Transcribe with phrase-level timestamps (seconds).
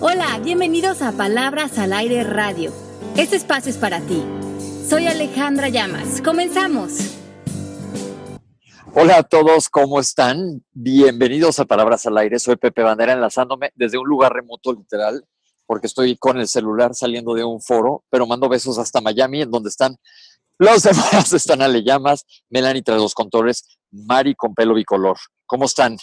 [0.00, 2.72] Hola, bienvenidos a Palabras al Aire Radio.
[3.16, 4.22] Este espacio es para ti.
[4.88, 6.22] Soy Alejandra Llamas.
[6.22, 6.92] Comenzamos.
[8.94, 10.64] Hola a todos, ¿cómo están?
[10.72, 12.38] Bienvenidos a Palabras al Aire.
[12.38, 15.24] Soy Pepe Bandera enlazándome desde un lugar remoto literal,
[15.66, 19.50] porque estoy con el celular saliendo de un foro, pero mando besos hasta Miami, en
[19.50, 19.96] donde están
[20.58, 21.32] los demás.
[21.32, 25.16] Están Ale Llamas, Melanie tras los controles, Mari con pelo bicolor.
[25.44, 25.96] ¿Cómo están?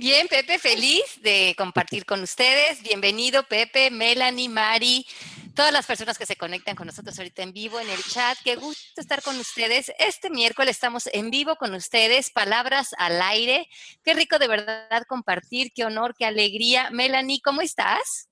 [0.00, 2.82] Bien, Pepe, feliz de compartir con ustedes.
[2.82, 5.06] Bienvenido, Pepe, Melanie, Mari,
[5.54, 8.38] todas las personas que se conectan con nosotros ahorita en vivo en el chat.
[8.42, 9.92] Qué gusto estar con ustedes.
[9.98, 13.68] Este miércoles estamos en vivo con ustedes, palabras al aire.
[14.02, 16.88] Qué rico de verdad compartir, qué honor, qué alegría.
[16.90, 18.30] Melanie, ¿cómo estás?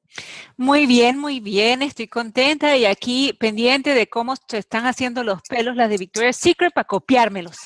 [0.57, 5.43] Muy bien, muy bien, estoy contenta y aquí pendiente de cómo se están haciendo los
[5.43, 7.59] pelos las de Victoria's Secret para copiármelos.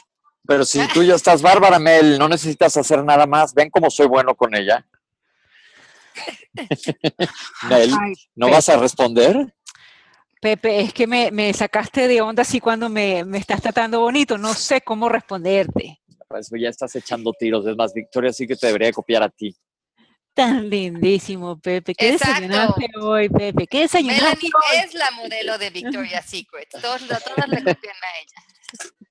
[0.47, 3.55] Pero si tú ya estás bárbara, Mel, no necesitas hacer nada más.
[3.55, 4.85] Ven cómo soy bueno con ella.
[7.69, 7.91] Mel,
[8.35, 9.55] ¿no vas a responder?
[10.41, 14.37] Pepe, es que me, sacaste de onda así cuando me, me, estás tratando bonito.
[14.37, 16.01] No sé cómo responderte.
[16.27, 17.65] Pues ya estás echando tiros.
[17.67, 19.57] Es más, Victoria sí que te debería copiar a ti.
[20.35, 21.95] Tan lindísimo, Pepe.
[21.95, 23.67] ¿Qué desayunaste hoy, Pepe?
[23.67, 26.69] ¿Qué desayunaste Melanie es la modelo de Victoria's Secret.
[26.71, 28.93] Todas, todas le copian a ella.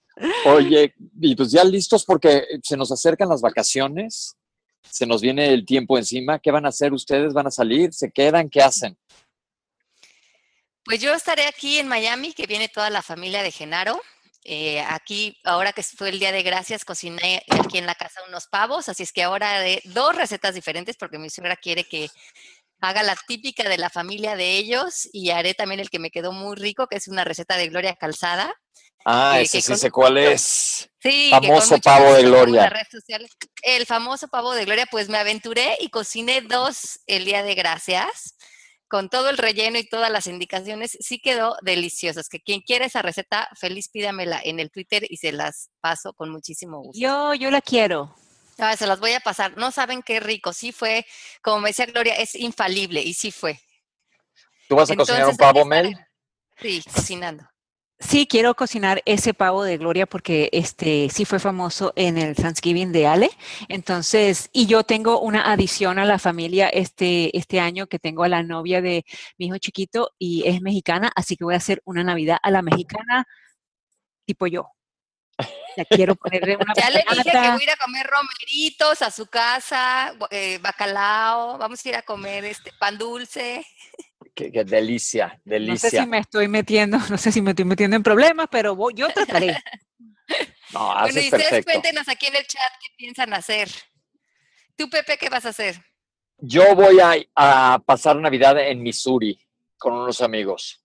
[0.46, 4.36] Oye, y pues ya listos porque se nos acercan las vacaciones,
[4.90, 6.40] se nos viene el tiempo encima.
[6.40, 7.34] ¿Qué van a hacer ustedes?
[7.34, 7.94] ¿Van a salir?
[7.94, 8.50] ¿Se quedan?
[8.50, 8.98] ¿Qué hacen?
[10.84, 14.02] Pues yo estaré aquí en Miami, que viene toda la familia de Genaro.
[14.44, 18.48] Eh, aquí, ahora que fue el Día de Gracias, cociné aquí en la casa unos
[18.48, 22.10] pavos, así es que ahora de dos recetas diferentes, porque mi suegra quiere que
[22.80, 26.32] haga la típica de la familia de ellos y haré también el que me quedó
[26.32, 28.52] muy rico, que es una receta de Gloria Calzada.
[29.06, 30.90] Ah, ese sí sé cuál es.
[31.00, 32.72] Sí, famoso pavo de Gloria.
[33.64, 38.36] El famoso pavo de Gloria, pues me aventuré y cociné dos el día de gracias
[38.92, 42.20] con todo el relleno y todas las indicaciones, sí quedó delicioso.
[42.20, 46.12] Es que quien quiera esa receta, feliz pídamela en el Twitter y se las paso
[46.12, 47.00] con muchísimo gusto.
[47.00, 48.14] Yo, yo la quiero.
[48.58, 49.56] Ah, se las voy a pasar.
[49.56, 50.52] No saben qué rico.
[50.52, 51.06] Sí fue,
[51.42, 53.62] como me decía Gloria, es infalible y sí fue.
[54.68, 55.98] ¿Tú vas a cocinar un pavo, Mel?
[56.62, 57.48] Sí, cocinando.
[58.02, 62.92] Sí, quiero cocinar ese pavo de Gloria porque este sí fue famoso en el Thanksgiving
[62.92, 63.30] de Ale.
[63.70, 68.28] Entonces, y yo tengo una adición a la familia este, este año que tengo a
[68.28, 69.06] la novia de
[69.38, 72.62] mi hijo chiquito y es mexicana, así que voy a hacer una Navidad a la
[72.64, 73.26] mexicana
[74.26, 74.72] tipo yo.
[75.78, 79.12] Ya quiero ponerle una Ya le dije que voy a ir a comer romeritos a
[79.12, 83.66] su casa, eh, bacalao, vamos a ir a comer este pan dulce.
[84.34, 85.74] Qué, delicia, delicia.
[85.74, 88.78] No sé si me estoy metiendo, no sé si me estoy metiendo en problemas, pero
[88.94, 89.58] yo trataré.
[90.74, 93.70] No, bueno, y ustedes cuéntenos aquí en el chat qué piensan hacer.
[94.78, 95.84] Tú, Pepe, ¿qué vas a hacer?
[96.38, 96.98] Yo voy
[97.36, 99.38] a, pasar Navidad en Missouri
[99.78, 100.82] con unos amigos.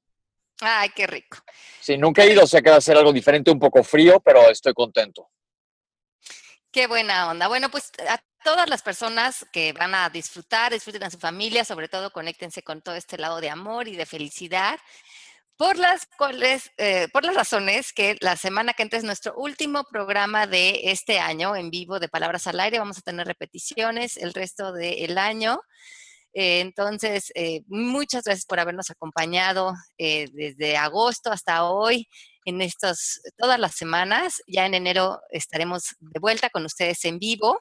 [0.60, 1.38] Ay, qué rico.
[1.80, 4.18] Sí, nunca he ido, o sea que va a ser algo diferente, un poco frío,
[4.18, 5.30] pero estoy contento.
[6.72, 7.46] Qué buena onda.
[7.46, 7.92] Bueno, pues
[8.46, 12.80] todas las personas que van a disfrutar, disfruten a su familia, sobre todo conéctense con
[12.80, 14.78] todo este lado de amor y de felicidad.
[15.56, 19.82] Por las, cuales, eh, por las razones que la semana que entra es nuestro último
[19.90, 22.78] programa de este año en vivo de Palabras al Aire.
[22.78, 25.58] Vamos a tener repeticiones el resto del año.
[26.32, 32.08] Eh, entonces, eh, muchas gracias por habernos acompañado desde agosto hasta hoy
[32.44, 34.40] en estas, todas las semanas.
[34.46, 37.58] Ya en enero estaremos de vuelta con ustedes en vivo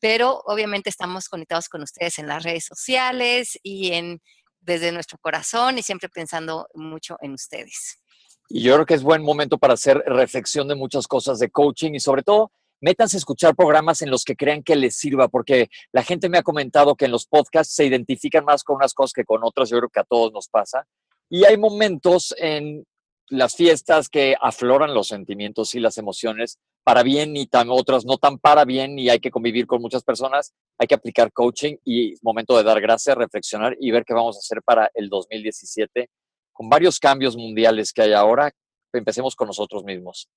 [0.00, 4.20] pero obviamente estamos conectados con ustedes en las redes sociales y en
[4.60, 8.00] desde nuestro corazón y siempre pensando mucho en ustedes.
[8.48, 11.92] Y yo creo que es buen momento para hacer reflexión de muchas cosas de coaching
[11.94, 15.68] y sobre todo métanse a escuchar programas en los que crean que les sirva, porque
[15.92, 19.12] la gente me ha comentado que en los podcasts se identifican más con unas cosas
[19.12, 20.86] que con otras, yo creo que a todos nos pasa.
[21.30, 22.84] Y hay momentos en
[23.28, 28.16] las fiestas que afloran los sentimientos y las emociones para bien y tan, otras no
[28.16, 32.14] tan para bien y hay que convivir con muchas personas, hay que aplicar coaching y
[32.22, 36.08] momento de dar gracias, reflexionar y ver qué vamos a hacer para el 2017
[36.52, 38.52] con varios cambios mundiales que hay ahora.
[38.92, 40.28] Empecemos con nosotros mismos.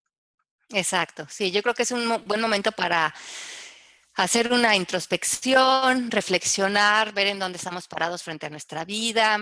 [0.69, 3.13] Exacto, sí, yo creo que es un buen momento para
[4.16, 9.38] hacer una introspección, reflexionar, ver en dónde estamos parados frente a nuestra vida,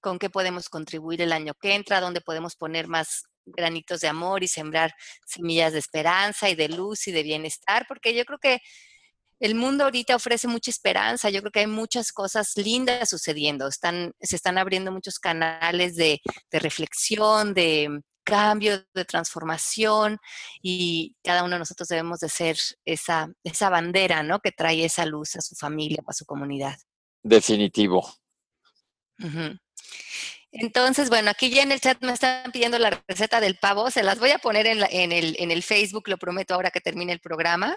[0.00, 3.24] con qué podemos contribuir el año que entra, dónde podemos poner más
[3.56, 4.94] granitos de amor y sembrar
[5.26, 8.60] semillas de esperanza y de luz y de bienestar, porque yo creo que
[9.40, 14.12] el mundo ahorita ofrece mucha esperanza, yo creo que hay muchas cosas lindas sucediendo, están,
[14.20, 20.18] se están abriendo muchos canales de, de reflexión, de, cambio, de transformación
[20.60, 24.40] y cada uno de nosotros debemos de ser esa, esa bandera, ¿no?
[24.40, 26.76] Que trae esa luz a su familia o a su comunidad.
[27.22, 28.06] Definitivo.
[30.52, 33.90] Entonces, bueno, aquí ya en el chat me están pidiendo la receta del pavo.
[33.90, 36.80] Se las voy a poner en, en, el, en el, Facebook, lo prometo ahora que
[36.80, 37.76] termine el programa.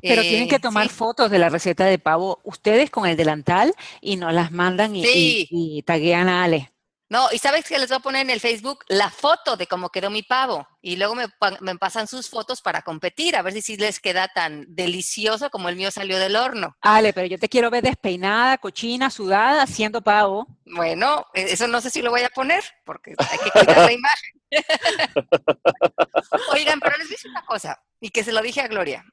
[0.00, 3.74] Pero tienen que eh, tomar fotos de la receta de pavo ustedes con el delantal
[4.00, 5.02] y nos las mandan y,
[5.50, 6.72] y taguean a Ale.
[7.12, 9.90] No, y sabes que les voy a poner en el Facebook la foto de cómo
[9.90, 10.66] quedó mi pavo.
[10.80, 11.28] Y luego me,
[11.76, 15.90] pasan sus fotos para competir, a ver si les queda tan delicioso como el mío
[15.90, 16.74] salió del horno.
[16.80, 20.46] Ale, pero yo te quiero ver despeinada, cochina, sudada, haciendo pavo.
[20.64, 23.92] Bueno, e, eso no sé si lo voy a poner, porque hay que cuidar la
[23.92, 24.40] imagen.
[26.54, 29.04] Oigan, pero les digo una cosa, y que se lo dije a Gloria.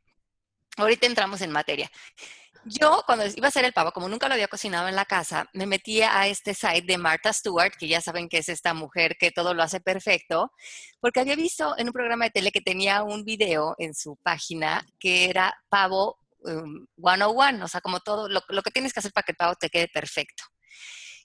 [0.78, 1.92] Ahorita entramos en materia.
[2.66, 5.50] Yo, cuando iba a hacer el pavo, como nunca lo había cocinado en la casa,
[5.54, 9.16] me metía a este site de Martha Stewart, que ya saben que es esta mujer
[9.18, 10.52] que todo lo hace perfecto,
[11.00, 14.86] porque había visto en un programa de tele que tenía un video en su página
[15.00, 19.14] que era pavo um, 101, o sea, como todo lo, lo que tienes que hacer
[19.14, 20.44] para que el pavo te quede perfecto.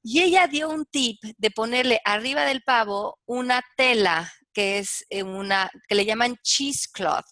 [0.03, 5.23] Y ella dio un tip de ponerle arriba del pavo una tela que es eh,
[5.23, 7.27] una, que le llaman cheesecloth,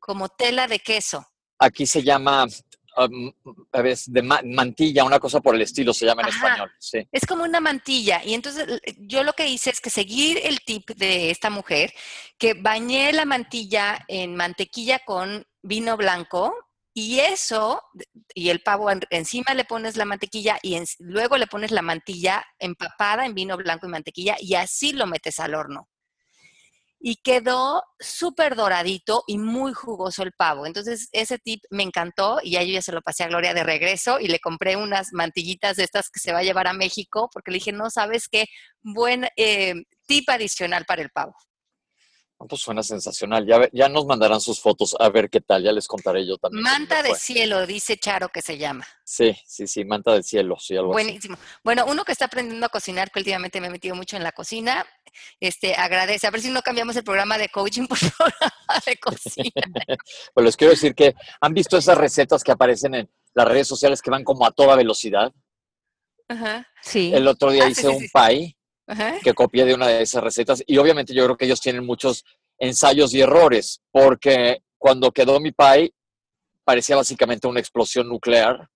[0.00, 1.24] como tela de queso.
[1.58, 2.46] Aquí se llama
[2.96, 6.70] a veces de mantilla, una cosa por el estilo se llama en español.
[6.78, 7.06] Sí.
[7.10, 8.22] Es como una mantilla.
[8.24, 11.92] Y entonces yo lo que hice es que seguir el tip de esta mujer,
[12.38, 16.54] que bañé la mantilla en mantequilla con vino blanco.
[16.94, 17.82] Y eso,
[18.34, 23.24] y el pavo encima le pones la mantequilla y luego le pones la mantilla empapada
[23.24, 25.88] en vino blanco y mantequilla y así lo metes al horno
[27.04, 30.66] y quedó súper doradito y muy jugoso el pavo.
[30.66, 33.64] Entonces, ese tip me encantó y ya yo ya se lo pasé a Gloria de
[33.64, 37.28] regreso y le compré unas mantillitas de estas que se va a llevar a México
[37.32, 38.46] porque le dije, no sabes qué
[38.82, 39.74] buen eh,
[40.06, 41.34] tip adicional para el pavo.
[42.48, 43.46] Pues suena sensacional.
[43.46, 45.62] Ya, ya nos mandarán sus fotos a ver qué tal.
[45.62, 46.62] Ya les contaré yo también.
[46.62, 48.86] Manta de cielo, dice Charo que se llama.
[49.04, 51.36] Sí, sí, sí, manta del cielo, sí, algo Buenísimo.
[51.62, 54.32] Bueno, uno que está aprendiendo a cocinar, que últimamente me he metido mucho en la
[54.32, 54.86] cocina,
[55.40, 56.26] este, agradece.
[56.26, 59.50] A ver si no cambiamos el programa de coaching por programa de cocina.
[60.34, 64.02] pues les quiero decir que han visto esas recetas que aparecen en las redes sociales
[64.02, 65.32] que van como a toda velocidad.
[66.28, 66.66] Ajá.
[66.80, 67.12] Sí.
[67.14, 68.56] El otro día ah, hice un pie
[69.22, 70.62] que copié de una de esas recetas.
[70.66, 72.24] Y obviamente yo creo que ellos tienen muchos
[72.58, 75.92] ensayos y errores, porque cuando quedó mi pie
[76.64, 78.68] parecía básicamente una explosión nuclear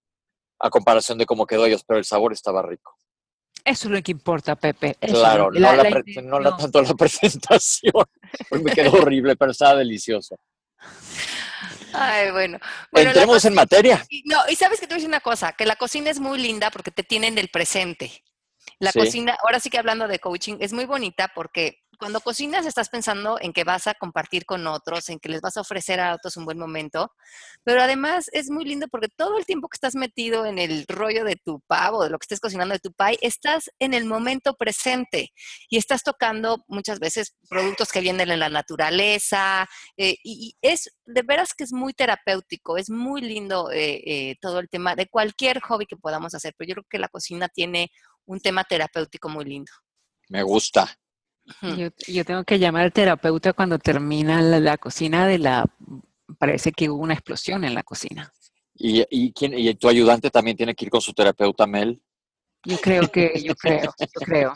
[0.58, 2.96] a comparación de cómo quedó ellos, pero el sabor estaba rico.
[3.64, 4.96] Eso es lo que importa, Pepe.
[5.00, 7.92] claro, no, la, tanto la presentación,
[8.50, 10.36] me quedó horrible, pero estaba delicioso.
[11.92, 12.58] Ay, bueno.
[12.92, 14.04] Entremos en materia.
[14.24, 16.38] No, y sabes que te voy a decir una cosa, que la cocina es muy
[16.38, 18.22] linda porque te tienen el presente.
[18.78, 22.88] La cocina, ahora sí que hablando de coaching, es muy bonita porque cuando cocinas estás
[22.88, 26.14] pensando en que vas a compartir con otros, en que les vas a ofrecer a
[26.14, 27.12] otros un buen momento,
[27.64, 31.24] pero además es muy lindo porque todo el tiempo que estás metido en el rollo
[31.24, 34.54] de tu pavo, de lo que estés cocinando de tu pie, estás en el momento
[34.54, 35.32] presente
[35.68, 41.22] y estás tocando muchas veces productos que vienen de la naturaleza eh, y, es de
[41.22, 45.60] veras que es muy terapéutico, es muy lindo eh, eh, todo el tema de cualquier
[45.60, 47.90] hobby que podamos hacer, pero yo creo que la cocina tiene
[48.26, 49.72] un tema terapéutico muy lindo.
[50.28, 50.98] Me gusta.
[52.08, 55.64] Yo, tengo que llamar al terapeuta cuando termina la, cocina de la...
[56.38, 58.32] Parece que hubo una explosión en la cocina.
[58.74, 62.02] ¿Y, y, quién, ¿Y tu ayudante también tiene que ir con su terapeuta, Mel?
[62.64, 64.54] Yo creo que, yo creo, yo creo.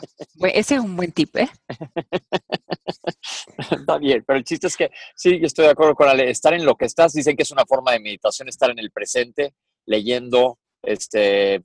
[0.53, 1.49] Ese es un buen tip, ¿eh?
[3.71, 6.29] Está bien, pero el chiste es que sí, yo estoy de acuerdo con Ale.
[6.29, 8.91] Estar en lo que estás, dicen que es una forma de meditación, estar en el
[8.91, 9.55] presente,
[9.85, 11.61] leyendo, este,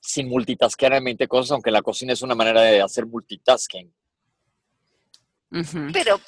[0.00, 3.92] sin multitaskear en 20 cosas, aunque la cocina es una manera de hacer multitasking.
[5.92, 6.20] Pero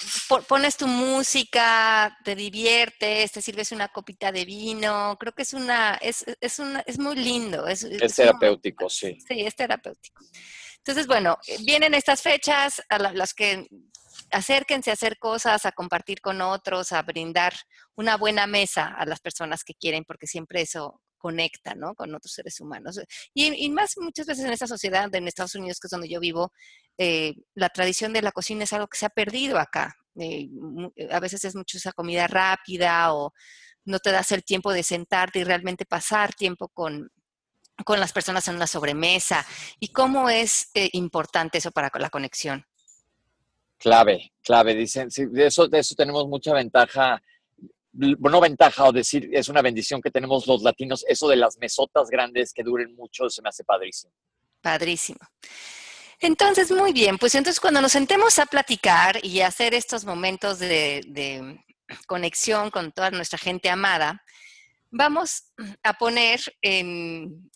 [0.49, 5.95] pones tu música, te diviertes, te sirves una copita de vino, creo que es una,
[5.95, 7.65] es, es, una, es muy lindo.
[7.65, 9.17] Es, terapéutico, sí.
[9.25, 10.25] Sí, es terapéutico.
[10.79, 13.65] Entonces, bueno, eh, vienen estas fechas a las que
[14.29, 17.53] acérquense a hacer cosas, a compartir con otros, a brindar
[17.95, 21.95] una buena mesa a las personas que quieren, porque siempre eso conecta, ¿no?
[21.95, 22.99] Con otros seres humanos.
[23.33, 26.51] Y, más muchas veces en esta sociedad, en Estados Unidos, que es donde yo vivo,
[26.97, 29.95] eh, la tradición de la cocina es algo que se ha perdido acá.
[30.19, 30.49] Eh,
[31.09, 33.31] a veces es mucho esa comida rápida o
[33.85, 37.09] no te das el tiempo de sentarte y realmente pasar tiempo con,
[37.85, 39.45] con las personas en una sobremesa.
[39.79, 42.65] ¿Y cómo es eh, importante eso para la conexión?
[43.77, 44.75] Clave, clave.
[44.75, 47.23] Dicen, de, eso, de eso tenemos mucha ventaja
[47.93, 52.09] no ventaja o decir es una bendición que tenemos los latinos, eso de las mesotas
[52.09, 54.13] grandes que duren mucho se me hace padrísimo.
[54.61, 55.19] Padrísimo.
[56.19, 61.59] Entonces, muy bien, pues entonces cuando nos sentemos a platicar y hacer estos momentos de,
[62.07, 64.23] conexión con toda nuestra gente amada,
[64.89, 65.51] vamos
[65.83, 67.49] a poner en,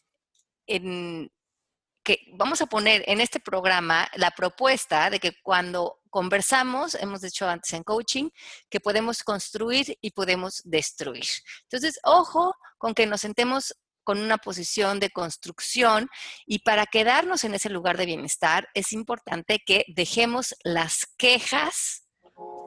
[2.03, 7.47] que vamos a poner en este programa la propuesta de que cuando conversamos, hemos dicho
[7.47, 8.31] antes en coaching,
[8.71, 11.27] que podemos construir y podemos destruir.
[11.65, 16.09] Entonces, ojo con que nos sentemos con una posición de construcción
[16.47, 22.07] y para quedarnos en ese lugar de bienestar es importante que dejemos las quejas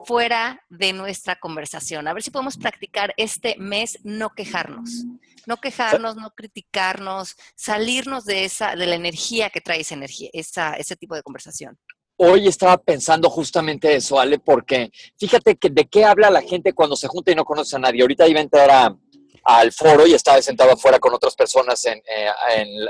[0.05, 2.07] fuera de nuestra conversación.
[2.07, 5.03] A ver si podemos practicar este mes no quejarnos,
[5.45, 10.95] no quejarnos, no criticarnos, salirnos de esa, de la energía que trae esa energía, ese
[10.95, 11.77] tipo de conversación.
[12.23, 16.95] Hoy estaba pensando justamente eso, Ale, porque fíjate que de qué habla la gente cuando
[16.95, 18.03] se junta y no conoce a nadie.
[18.03, 18.95] Ahorita iba a entrar a,
[19.43, 22.27] al foro y estaba sentado afuera con otras personas en, eh,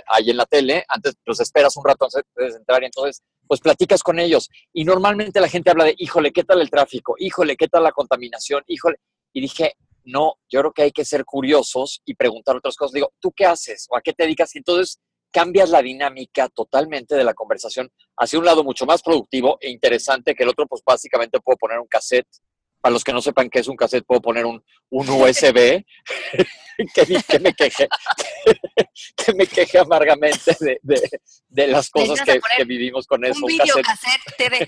[0.08, 0.84] ahí en la tele.
[0.86, 4.50] Antes, pues esperas un rato antes de entrar y entonces, pues platicas con ellos.
[4.74, 7.16] Y normalmente la gente habla de, híjole, ¿qué tal el tráfico?
[7.18, 8.66] Híjole, ¿qué tal la contaminación?
[8.68, 8.98] Híjole.
[9.32, 12.92] Y dije, no, yo creo que hay que ser curiosos y preguntar otras cosas.
[12.92, 13.88] Digo, ¿tú qué haces?
[13.92, 14.54] ¿O a qué te dedicas?
[14.56, 15.00] Y entonces
[15.32, 20.36] cambias la dinámica totalmente de la conversación hacia un lado mucho más productivo e interesante
[20.36, 22.28] que el otro, pues básicamente puedo poner un cassette
[22.82, 25.84] para los que no sepan qué es un cassette, puedo poner un, un USB
[26.94, 27.88] que, me queje,
[29.16, 30.80] que me queje amargamente de,
[31.50, 33.40] de, las cosas que, vivimos con eso.
[33.42, 34.62] ¿Un, video cassette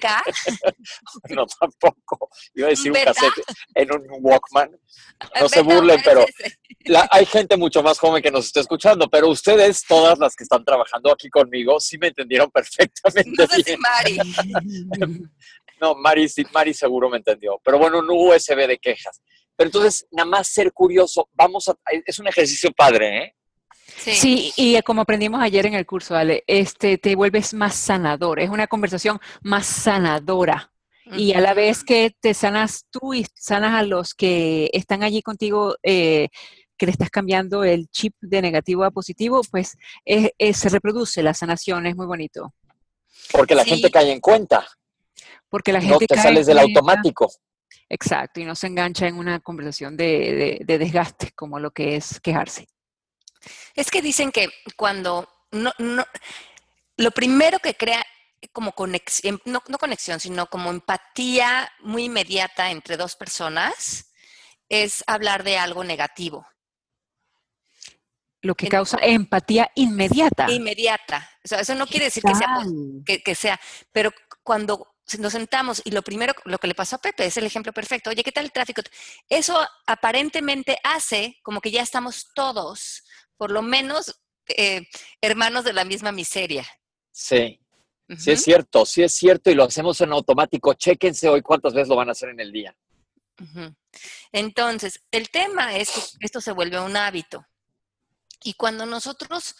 [1.30, 2.30] no, tampoco.
[2.54, 3.44] Iba a decir un cassette
[3.76, 4.70] en un Walkman.
[5.40, 6.26] No se burlen, pero
[7.12, 10.64] hay gente mucho más joven que nos está escuchando, pero ustedes, todas las que están
[10.64, 13.48] trabajando aquí conmigo, sí me entendieron perfectamente.
[13.48, 14.18] No sé Mari.
[15.80, 17.60] No, Mari, Mari seguro me entendió.
[17.64, 19.22] Pero bueno, un USB de quejas.
[19.56, 21.76] Pero entonces, nada más ser curioso, vamos a,
[22.06, 23.36] es un ejercicio padre, ¿eh?
[23.98, 24.52] Sí.
[24.56, 28.66] y como aprendimos ayer en el curso, Ale, este, te vuelves más sanador, es una
[28.68, 30.72] conversación más sanadora.
[31.18, 35.22] Y a la vez que te sanas tú y sanas a los que están allí
[35.22, 36.30] contigo, eh,
[36.78, 41.86] que le estás cambiando el chip de negativo a positivo, pues se reproduce la sanación,
[41.88, 42.54] es muy bonito.
[43.32, 44.66] Porque la gente cae en cuenta.
[45.54, 47.32] Porque la gente no te sales del automático.
[47.88, 52.68] Exacto, y no se engancha en una conversación de, desgaste como lo que es quejarse.
[53.76, 56.04] Es que dicen que cuando no, no
[56.98, 58.04] lo primero que crea
[58.52, 64.12] como conexión, no, conexión, sino como empatía muy inmediata entre dos personas,
[64.70, 66.48] es hablar de algo negativo.
[68.42, 70.50] Lo que causa empatía inmediata.
[70.50, 71.30] Inmediata.
[71.46, 72.48] O sea, eso no quiere decir que sea,
[73.06, 73.60] que, que sea,
[73.92, 77.46] pero cuando nos sentamos y lo primero, lo que le pasó a Pepe es el
[77.46, 78.10] ejemplo perfecto.
[78.10, 78.82] Oye, ¿qué tal el tráfico?
[79.30, 83.04] Eso aparentemente hace como que ya estamos todos,
[83.38, 84.88] por lo menos, eh,
[85.22, 86.66] hermanos de la misma miseria.
[87.12, 87.60] Sí.
[88.18, 90.74] Sí es cierto, sí es cierto y lo hacemos en automático.
[90.74, 92.76] Chéquense hoy cuántas veces lo van a hacer en el día.
[94.32, 97.46] Entonces, el tema es que esto se vuelve un hábito.
[98.44, 99.56] Y cuando nosotros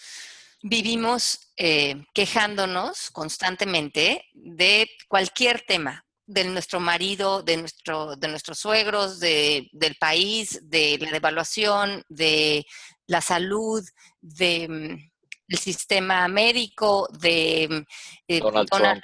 [0.64, 9.20] vivimos eh, quejándonos constantemente de cualquier tema, de nuestro marido, de, nuestro, de nuestros suegros,
[9.20, 12.66] del país, de la devaluación, de
[13.08, 13.84] la salud,
[14.22, 15.12] de mm,
[15.50, 17.86] el sistema médico, de mm,
[18.30, 19.02] eh, Donald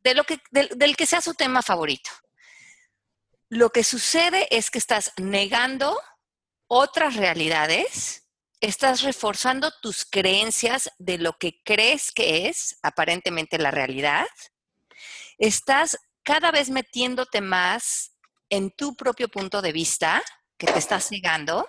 [0.00, 2.10] de lo que, del que sea su tema favorito.
[3.48, 5.98] Lo que sucede es que estás negando
[6.68, 8.27] otras realidades
[8.60, 14.26] estás reforzando tus creencias de lo que crees que es aparentemente la realidad.
[15.38, 18.16] Estás cada vez metiéndote más
[18.50, 20.22] en tu propio punto de vista,
[20.56, 21.68] que te estás negando.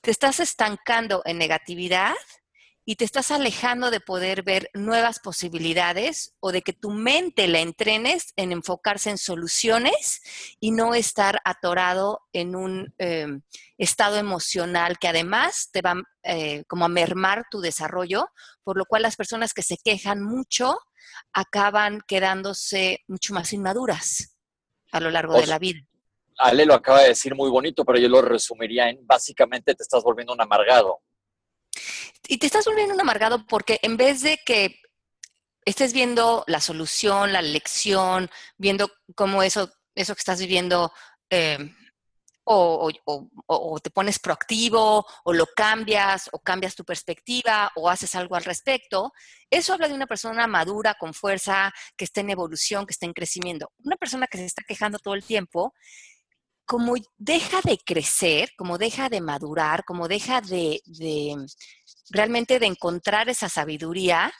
[0.00, 2.14] Te estás estancando en negatividad
[2.90, 7.60] y te estás alejando de poder ver nuevas posibilidades o de que tu mente la
[7.60, 10.22] entrenes en enfocarse en soluciones
[10.58, 13.42] y no estar atorado en un em,
[13.76, 18.30] estado emocional que además te va eh, como a mermar tu desarrollo,
[18.64, 20.78] por lo cual las personas que se quejan mucho
[21.34, 24.34] acaban quedándose mucho más inmaduras
[24.92, 25.80] a lo largo de la vida.
[26.38, 30.02] Ale lo acaba de decir muy bonito, pero yo lo resumiría en básicamente te estás
[30.02, 31.02] volviendo un amargado
[32.28, 34.80] y te estás volviendo un amargado porque en vez de que
[35.64, 40.92] estés viendo la solución, la lección, viendo cómo eso, eso que estás viviendo
[41.30, 41.74] eh,
[42.50, 48.44] o, te pones proactivo, o lo cambias, o cambias tu perspectiva, o haces algo al
[48.44, 49.12] respecto,
[49.50, 53.12] eso habla de una persona madura, con fuerza, que está en evolución, que está en
[53.12, 53.70] crecimiento.
[53.84, 55.74] Una persona que se está quejando todo el tiempo,
[56.64, 60.80] como deja de crecer, como deja de madurar, como deja de
[62.10, 64.32] realmente de encontrar esa sabiduría,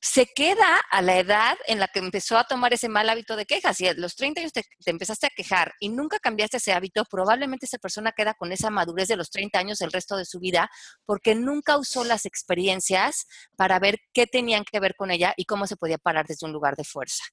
[0.00, 3.46] se queda a la edad en la que empezó a tomar ese mal hábito de
[3.46, 3.76] quejas.
[3.76, 7.66] Si a los 30 años te, empezaste a quejar y nunca cambiaste ese hábito, probablemente
[7.66, 10.70] esa persona queda con esa madurez de los 30 años el resto de su vida
[11.06, 15.66] porque nunca usó las experiencias para ver qué tenían que ver con ella y cómo
[15.66, 17.24] se podía parar desde un lugar de fuerza.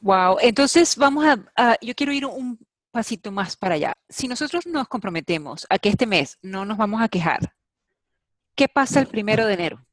[0.00, 1.24] Wow, entonces vamos
[1.56, 3.94] a, yo quiero ir un pasito más para allá.
[4.08, 7.55] Si nosotros nos comprometemos a que este mes no nos vamos a quejar,
[8.56, 9.86] ¿qué pasa el primero de enero?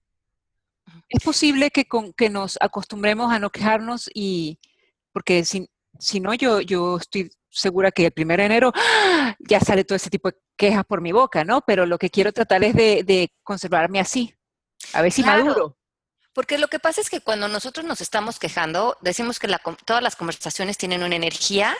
[1.09, 4.59] Es posible que, con, que nos acostumbremos a no quejarnos y,
[5.11, 9.35] porque si, si no, yo, yo estoy segura que el primero de enero ¡ah!
[9.39, 11.61] ya sale todo ese tipo de quejas por mi boca, ¿no?
[11.61, 14.33] Pero lo que quiero tratar es de, conservarme así,
[14.93, 15.77] a ver si maduro.
[16.33, 19.47] Porque lo que pasa es que cuando nosotros nos estamos quejando, decimos que
[19.85, 21.77] todas las conversaciones tienen una energía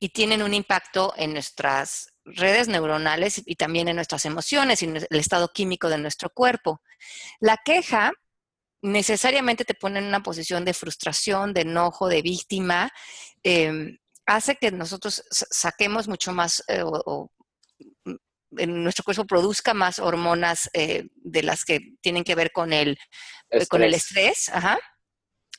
[0.00, 4.96] y tienen un impacto en nuestras redes neuronales y también en nuestras emociones y en
[4.96, 6.82] el estado químico de nuestro cuerpo.
[7.40, 8.12] La queja
[8.82, 12.90] necesariamente te pone en una posición de frustración, de enojo, de víctima,
[13.42, 17.30] em, hace que nosotros saquemos mucho más eh, o,
[18.58, 22.98] en nuestro cuerpo produzca más hormonas eh, de las que tienen que ver con el,
[23.48, 23.68] estrés.
[23.68, 24.48] con el estrés.
[24.50, 24.78] Ajá.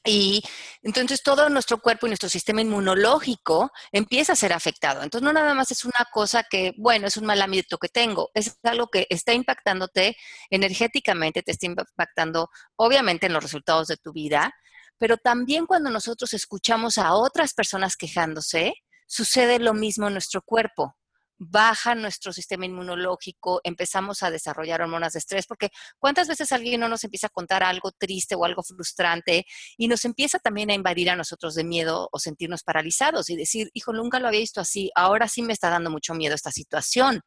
[0.05, 0.43] Y
[0.81, 5.01] entonces todo nuestro cuerpo y nuestro sistema inmunológico empieza a ser afectado.
[5.01, 8.29] Entonces no nada más es una cosa que, bueno, es un mal hábito que tengo,
[8.33, 10.17] es algo que está impactándote
[10.49, 14.53] energéticamente, te está impactando obviamente en los resultados de tu vida,
[14.97, 18.73] pero también cuando nosotros escuchamos a otras personas quejándose,
[19.07, 20.95] sucede lo mismo en nuestro cuerpo
[21.49, 26.89] baja nuestro sistema inmunológico, empezamos a desarrollar hormonas de estrés, porque ¿cuántas veces alguien no
[26.89, 29.45] nos empieza a contar algo triste o algo frustrante
[29.77, 33.69] y nos empieza también a invadir a nosotros de miedo o sentirnos paralizados y decir,
[33.73, 37.21] hijo, nunca lo había visto así, ahora sí me está dando mucho miedo esta situación?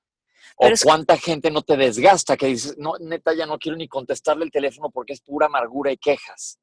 [0.57, 4.45] o cuánta gente no te desgasta, que dices, no, neta, ya no quiero ni contestarle
[4.45, 6.59] el teléfono porque es pura amargura y quejas.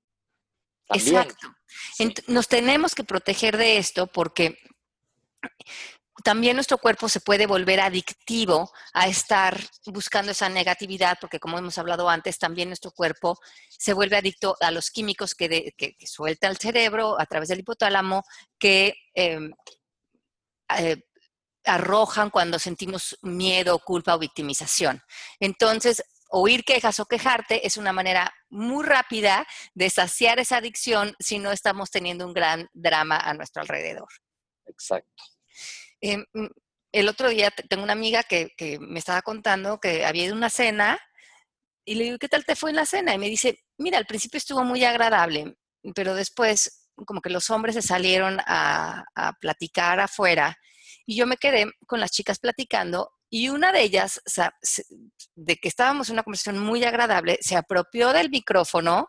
[0.90, 1.54] Exacto.
[2.28, 4.58] Nos tenemos que proteger de esto porque
[6.22, 11.77] también nuestro cuerpo se puede volver adictivo a estar buscando esa negatividad, porque como hemos
[11.77, 13.39] hablado antes, también nuestro cuerpo
[13.70, 15.74] se vuelve adicto a los químicos que,
[16.05, 18.23] suelta el cerebro a través del hipotálamo,
[18.60, 19.52] que em,
[20.78, 21.02] eh,
[21.65, 25.02] arrojan cuando sentimos miedo, culpa o victimización.
[25.39, 31.39] Entonces, oír quejas o quejarte es una manera muy rápida de saciar esa adicción si
[31.39, 34.10] no estamos teniendo un gran drama a nuestro alrededor.
[34.65, 35.23] Exacto.
[36.04, 36.48] Em, mm,
[36.92, 40.50] el otro día tengo una amiga que, me estaba contando que había ido a una
[40.50, 41.00] cena
[41.86, 43.16] y le digo, ¿qué tal te fue en la cena?
[43.16, 45.56] Y me dice, mira, al principio estuvo muy agradable,
[45.96, 49.06] pero después como que los hombres se salieron a,
[49.39, 50.58] platicar afuera
[51.06, 54.22] y yo me quedé con las chicas platicando y una de ellas,
[55.36, 59.08] de que estábamos en una conversación muy agradable, se apropió del micrófono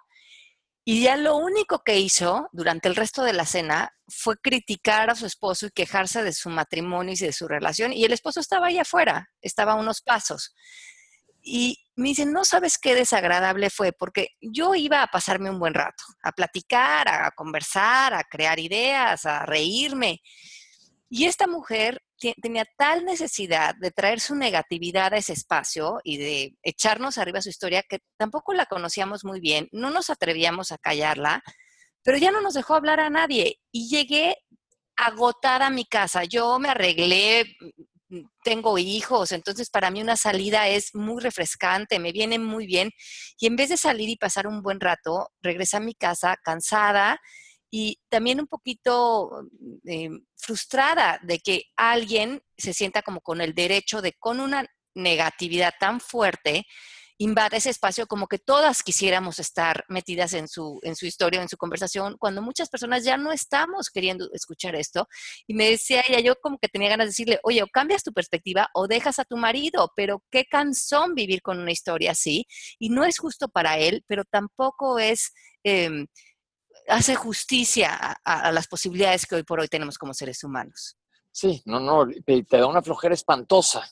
[0.84, 5.14] y ya lo único que hizo durante el resto de la cena fue criticar a
[5.14, 7.92] su esposo y quejarse de su matrimonio y de su relación.
[7.92, 10.54] Y el esposo estaba ahí afuera, estaba a unos pasos.
[11.40, 15.72] Y me dice, no sabes qué desagradable fue, porque yo iba a pasarme un buen
[15.72, 20.20] rato, a platicar, a conversar, a crear ideas, a reírme.
[21.08, 22.00] Y esta mujer
[22.40, 27.50] tenía tal necesidad de traer su negatividad a ese espacio y de echarnos arriba su
[27.50, 31.42] historia que tampoco la conocíamos muy bien, no nos atrevíamos a callarla,
[32.02, 34.36] pero ya no nos dejó hablar a nadie y llegué
[34.96, 36.24] agotada a mi casa.
[36.24, 37.56] Yo me arreglé,
[38.08, 42.90] mm, tengo hijos, entonces para mí una salida es muy refrescante, me viene muy bien.
[43.38, 47.20] Y en vez de salir y pasar un buen rato, regresé a mi casa cansada
[47.76, 49.48] y también un poquito
[49.84, 55.74] eh, frustrada de que alguien se sienta como con el derecho de, con una negatividad
[55.80, 56.66] tan fuerte,
[57.18, 61.48] invade ese espacio como que todas quisiéramos estar metidas en su, en su historia, en
[61.48, 65.08] su conversación, cuando muchas personas ya no estamos queriendo escuchar esto.
[65.48, 68.12] Y me decía ella, yo como que tenía ganas de decirle, oye, o cambias tu
[68.12, 72.46] perspectiva o dejas a tu marido, pero qué cansón vivir con una historia así.
[72.78, 75.32] Y no es justo para él, pero tampoco es...
[75.64, 76.06] Em,
[76.88, 80.96] hace justicia a, las posibilidades que hoy por hoy tenemos como seres humanos.
[81.30, 83.88] Sí, no, no, te da una flojera espantosa.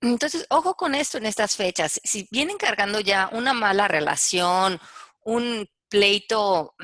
[0.00, 2.00] Entonces, ojo con esto en estas fechas.
[2.02, 4.80] Si vienen cargando ya una mala relación,
[5.24, 6.74] un pleito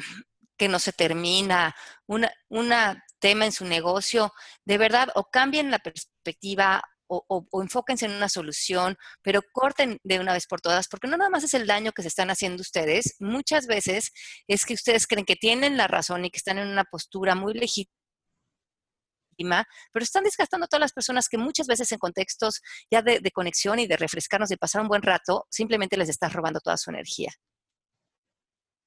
[0.56, 1.74] que no se termina,
[2.06, 4.32] una, una tema en su negocio,
[4.64, 10.32] de verdad, o cambien la perspectiva o, enfóquense en una solución, pero corten de una
[10.32, 13.16] vez por todas, porque no nada más es el daño que se están haciendo ustedes,
[13.18, 14.12] muchas veces
[14.46, 17.54] es que ustedes creen que tienen la razón y que están en una postura muy
[17.54, 17.98] legítima
[19.92, 23.78] pero están desgastando a todas las personas que muchas veces en contextos ya de, conexión
[23.78, 27.30] y de refrescarnos, de pasar un buen rato, simplemente les estás robando toda su energía.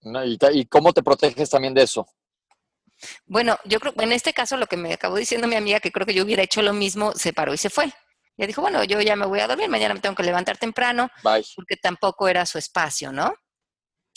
[0.04, 2.08] ¿Y, cómo te proteges también de eso?
[3.26, 6.06] Bueno, yo creo, en este caso lo que me acabó diciendo mi amiga, que creo
[6.06, 7.92] que yo hubiera hecho lo mismo, se paró y se fue.
[8.42, 11.12] Ya dijo, bueno, yo ya me voy a dormir, mañana me tengo que levantar temprano,
[11.22, 13.36] porque tampoco era su espacio, ¿no?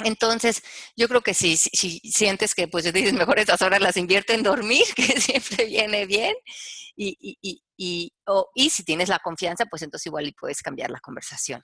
[0.02, 0.62] Entonces,
[0.96, 4.42] yo creo que si, si, sientes que, pues, dices, mejor estas horas las invierte en
[4.42, 6.34] dormir, que siempre viene bien,
[6.96, 8.12] y, y, y,
[8.54, 11.62] y si tienes la confianza, pues entonces igual y puedes cambiar la conversación.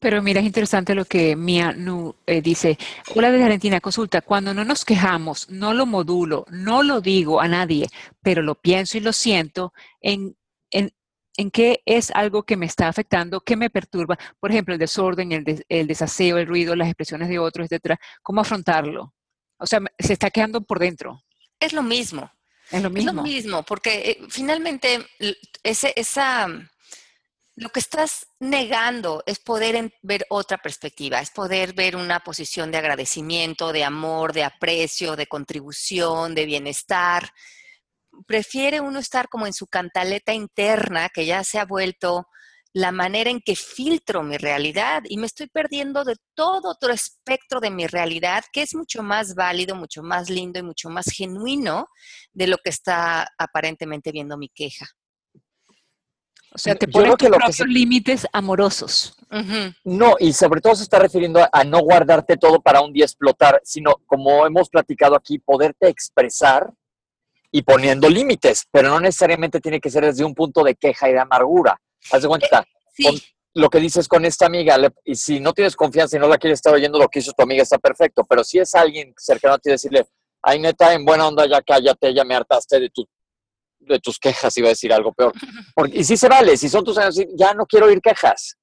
[0.00, 2.78] Pero mira, es interesante lo que Mia Nu eh, dice.
[3.14, 4.22] Hola desde Argentina, consulta.
[4.22, 7.86] Cuando no nos quejamos, no lo modulo, no lo digo a nadie,
[8.22, 10.36] pero lo pienso y lo siento, en,
[10.70, 10.92] en,
[11.36, 14.18] en qué es algo que me está afectando, qué me perturba.
[14.38, 17.98] Por ejemplo, el desorden, el, el desaseo, el ruido, las expresiones de otros, etcétera.
[18.22, 19.14] ¿Cómo afrontarlo?
[19.58, 21.22] O sea, se está quedando por dentro.
[21.58, 22.30] Es lo mismo.
[22.70, 23.10] Es lo mismo.
[23.10, 25.06] Es lo mismo, porque eh, finalmente
[25.62, 26.48] ese, esa
[27.54, 32.78] lo que estás negando es poder ver otra perspectiva, es poder ver una posición de
[32.78, 37.32] agradecimiento, de amor, de aprecio, de contribución, de bienestar.
[38.26, 42.26] Prefiere uno estar como en su cantaleta interna, que ya se ha vuelto
[42.74, 47.60] la manera en que filtro mi realidad y me estoy perdiendo de todo otro espectro
[47.60, 51.86] de mi realidad que es mucho más válido, mucho más lindo y mucho más genuino
[52.32, 54.86] de lo que está aparentemente viendo mi queja.
[56.54, 59.16] O sea, te pones tus propios límites amorosos.
[59.84, 63.60] No, y sobre todo se está refiriendo a, no guardarte todo para un día explotar,
[63.64, 66.70] sino como hemos platicado aquí, poderte expresar
[67.52, 71.12] y poniendo límites, pero no necesariamente tiene que ser desde un punto de queja y
[71.12, 71.78] de amargura.
[72.10, 73.22] Haz de cuenta, sí.
[73.54, 76.58] lo que dices con esta amiga, y si no tienes confianza y no la quieres
[76.58, 79.58] estar oyendo, lo que hizo tu amiga está perfecto, pero si es alguien cercano a
[79.58, 80.06] ti, decirle,
[80.42, 83.06] ay neta, en buena onda, ya cállate, ya me hartaste de tu
[83.84, 85.32] de tus quejas, iba a decir algo peor.
[85.74, 88.56] Porque, y sí se vale, si son tus años, ya no quiero oír quejas.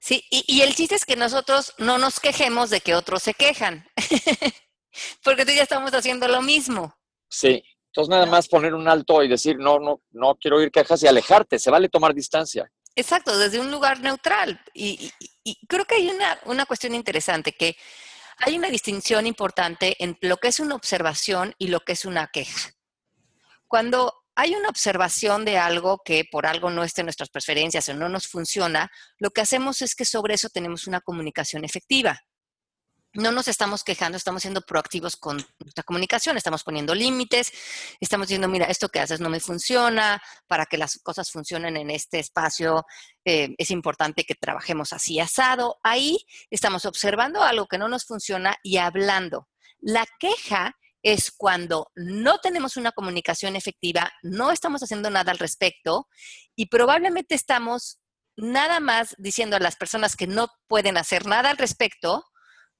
[0.00, 3.86] Sí, y, el chiste es que nosotros no nos quejemos de que otros se quejan,
[5.24, 6.94] porque tú ya estamos haciendo lo mismo.
[7.30, 7.64] Sí,
[7.94, 11.06] entonces nada más poner un alto y decir, no, no, no quiero oír quejas y
[11.06, 12.68] alejarte, se vale tomar distancia.
[12.96, 14.60] Exacto, desde un lugar neutral.
[14.74, 15.12] Y,
[15.44, 17.76] y creo que hay una, una cuestión interesante, que
[18.38, 22.26] hay una distinción importante en lo que es una observación y lo que es una
[22.32, 22.72] queja.
[23.68, 27.94] Cuando hay una observación de algo que por algo no esté en nuestras preferencias o
[27.94, 32.20] no nos funciona, lo que hacemos es que sobre eso tenemos una comunicación efectiva.
[33.14, 37.52] No nos estamos quejando, estamos siendo proactivos con nuestra comunicación, estamos poniendo límites,
[38.00, 41.90] estamos diciendo, mira, esto que haces no me funciona, para que las cosas funcionen en
[41.90, 42.84] este espacio
[43.24, 45.78] eh, es importante que trabajemos así asado.
[45.84, 49.48] Ahí estamos observando algo que no nos funciona y hablando.
[49.78, 56.08] La queja es cuando no tenemos una comunicación efectiva, no estamos haciendo nada al respecto
[56.56, 58.00] y probablemente estamos
[58.36, 62.24] nada más diciendo a las personas que no pueden hacer nada al respecto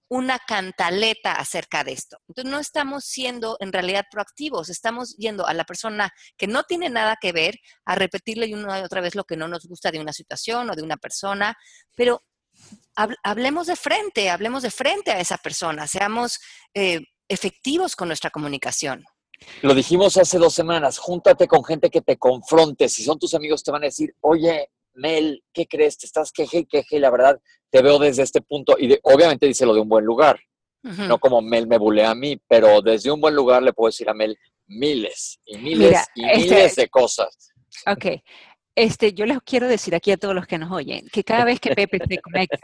[0.08, 2.18] una cantaleta acerca de esto.
[2.28, 6.90] Entonces no estamos siendo en realidad proactivos, estamos yendo a la persona que no tiene
[6.90, 10.00] nada que ver a repetirle una y otra vez lo que no nos gusta de
[10.00, 11.56] una situación o de una persona,
[11.96, 12.22] pero
[13.22, 16.38] hablemos de frente, hablemos de frente a esa persona, seamos
[16.74, 19.04] eh, efectivos con nuestra comunicación.
[19.62, 22.88] Lo dijimos hace dos semanas, júntate con gente que te confronte.
[22.88, 25.98] Si son tus amigos, te van a decir, oye, Mel, ¿qué crees?
[25.98, 28.76] Te estás queje y queje y la verdad te veo desde este punto.
[28.78, 30.38] Y obviamente díselo de un buen lugar.
[30.82, 34.08] No como Mel me bulea a mí, pero desde un buen lugar le puedo decir
[34.10, 37.54] a Mel miles y miles y este miles de cosas.
[37.86, 38.20] Ok.
[38.74, 41.58] Este, yo les quiero decir aquí a todos los que nos oyen que cada vez
[41.58, 42.58] que Pepe se conecta,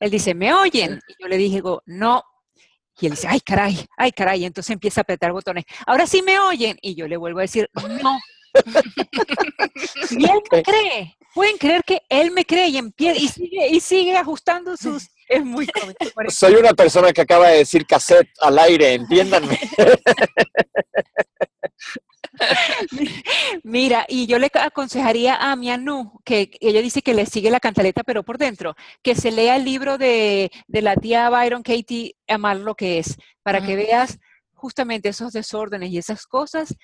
[0.00, 1.00] él dice, ¿me oyen?
[1.06, 2.22] Y yo le digo, no,
[3.00, 4.42] y él dice, ay, caray, ay, caray.
[4.42, 5.64] Y entonces empieza a apretar botones.
[5.86, 6.78] Ahora sí me oyen.
[6.82, 8.18] Y yo le vuelvo a decir, no.
[10.10, 11.16] y él me cree.
[11.34, 15.08] Pueden creer que él me cree y, empieza, y, sigue, y sigue ajustando sus...
[15.28, 16.04] Es muy cómico.
[16.28, 19.58] Soy una persona que acaba de decir cassette al aire, entiéndanme.
[23.62, 27.60] Mira, y yo le aconsejaría a mi Anu, que ella dice que le sigue la
[27.60, 32.58] cantaleta, pero por dentro, que se lea el libro de, la tía Byron Katie, Amar
[32.58, 34.18] lo que es, para que veas
[34.52, 36.74] justamente esos desórdenes y esas cosas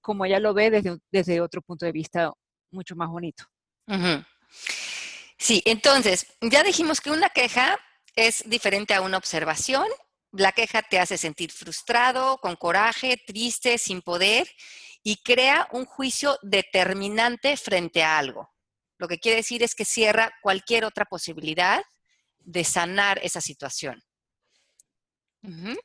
[0.00, 2.32] como ella lo ve desde, desde otro punto de vista
[2.70, 3.44] mucho más bonito.
[5.38, 7.78] Sí, entonces, ya dijimos que una queja
[8.14, 9.86] es diferente a una observación.
[10.32, 14.48] La queja te hace sentir frustrado, con coraje, triste, sin poder
[15.02, 18.50] y crea un juicio determinante frente a algo.
[18.98, 21.82] Lo que quiere decir es que cierra cualquier otra posibilidad
[22.38, 24.02] de sanar esa situación.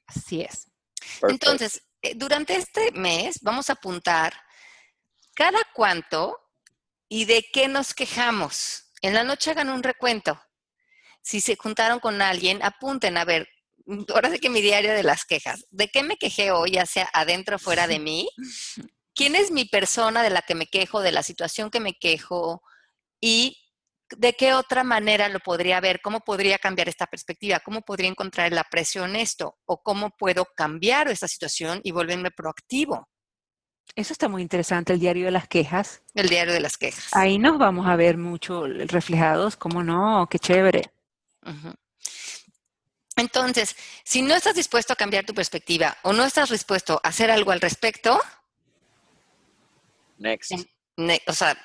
[0.08, 0.72] Así es.
[1.28, 4.34] Entonces, eh, durante este mes vamos a apuntar
[5.36, 6.41] cada cuánto
[7.12, 8.90] y de qué nos quejamos.
[9.02, 10.42] En la noche hagan un recuento.
[11.22, 13.50] Si se juntaron con alguien, apunten a ver
[14.16, 15.66] ahora sí que mi diario de las quejas.
[15.72, 18.30] ¿De qué me quejé hoy, ya sea adentro o fuera de mí?
[19.14, 22.64] ¿Quién es mi persona de la que me quejo, de la situación que me quejo?
[23.20, 23.58] Y
[24.16, 28.54] de qué otra manera lo podría ver, cómo podría cambiar esta perspectiva, cómo podría encontrar
[28.54, 33.10] la presión en esto, o cómo puedo cambiar esta situación y volverme proactivo.
[33.96, 36.02] Eso está muy interesante, el diario de las quejas.
[36.14, 37.10] El diario de las quejas.
[37.12, 40.92] Ahí nos vamos a ver mucho reflejados, cómo no, qué chévere.
[43.18, 47.30] Entonces, si no estás dispuesto a cambiar tu perspectiva o no estás dispuesto a hacer
[47.30, 48.20] algo al respecto,
[50.18, 50.54] Next.
[51.28, 51.58] o sea,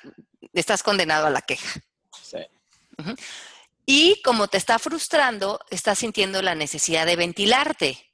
[0.53, 1.79] estás condenado a la queja.
[2.21, 2.39] Sí.
[3.85, 8.06] Y como te está frustrando, estás sintiendo la necesidad de ventilarte.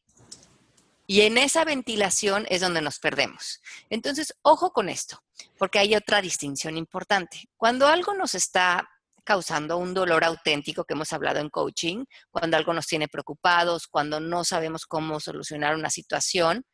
[1.05, 3.61] Y en esa ventilación es donde nos perdemos.
[3.89, 5.21] Entonces, ojo con esto,
[5.57, 7.49] porque hay otra distinción importante.
[7.57, 8.87] Cuando algo nos está
[9.23, 14.19] causando un dolor auténtico que hemos hablado en coaching, cuando algo nos tiene preocupados, cuando
[14.19, 16.65] no sabemos cómo solucionar una situación,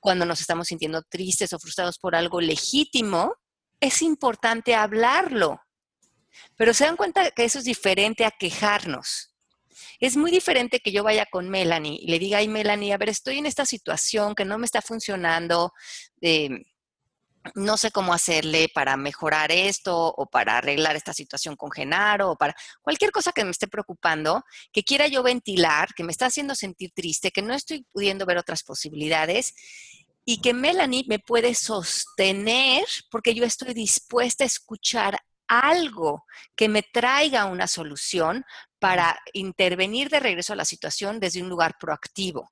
[0.00, 3.36] cuando nos estamos sintiendo tristes o frustrados por algo legítimo,
[3.80, 5.60] es importante hablarlo.
[6.56, 9.31] Pero se dan cuenta que eso es diferente a quejarnos.
[10.00, 13.08] Es muy diferente que yo vaya con Melanie y le diga, ay Melanie, a ver,
[13.08, 15.72] estoy en esta situación que no me está funcionando,
[16.20, 16.50] eh,
[17.54, 22.36] no sé cómo hacerle para mejorar esto o para arreglar esta situación con Genaro o
[22.36, 26.54] para cualquier cosa que me esté preocupando, que quiera yo ventilar, que me está haciendo
[26.54, 29.54] sentir triste, que no estoy pudiendo ver otras posibilidades
[30.24, 35.18] y que Melanie me puede sostener porque yo estoy dispuesta a escuchar
[35.52, 36.24] algo
[36.56, 38.44] que me traiga una solución
[38.78, 42.50] para intervenir de regreso a la situación desde un lugar proactivo.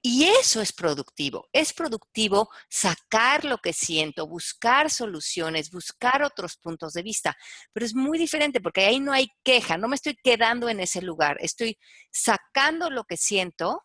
[0.00, 1.48] Y eso es productivo.
[1.52, 7.36] Es productivo sacar lo que siento, buscar soluciones, buscar otros puntos de vista.
[7.72, 11.02] Pero es muy diferente porque ahí no hay queja, no me estoy quedando en ese
[11.02, 11.36] lugar.
[11.40, 11.78] Estoy
[12.10, 13.82] sacando lo que siento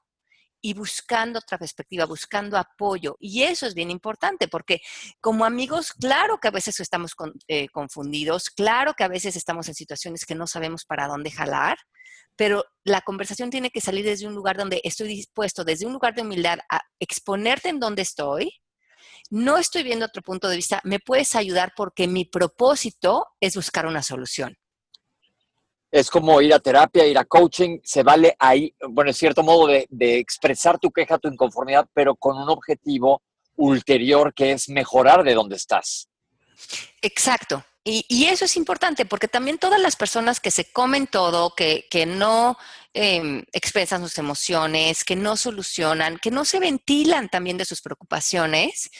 [0.61, 3.15] y buscando otra perspectiva, buscando apoyo.
[3.19, 4.81] Y eso es bien importante porque
[5.21, 7.13] como amigos, claro que a veces estamos
[7.47, 11.77] eh, confundidos, claro que a veces estamos en situaciones que no sabemos para dónde jalar,
[12.35, 16.15] pero la conversación tiene que salir desde un lugar donde estoy dispuesto, desde un lugar
[16.15, 18.53] de humildad, a exponerte en donde estoy.
[19.29, 23.85] No estoy viendo otro punto de vista, me puedes ayudar porque mi propósito es buscar
[23.85, 24.58] una solución
[25.91, 29.67] es como ir a terapia, ir a coaching, se vale ahí, bueno, en cierto modo
[29.67, 29.87] de,
[30.19, 33.21] expresar tu queja, tu inconformidad, pero con un objetivo
[33.55, 36.09] ulterior que es mejorar de donde estás.
[37.01, 37.63] Exacto.
[37.83, 42.55] Y, eso es importante porque también todas las personas que se comen todo, que, no
[42.93, 48.91] em, expresan sus emociones, que no solucionan, que no se ventilan también de sus preocupaciones,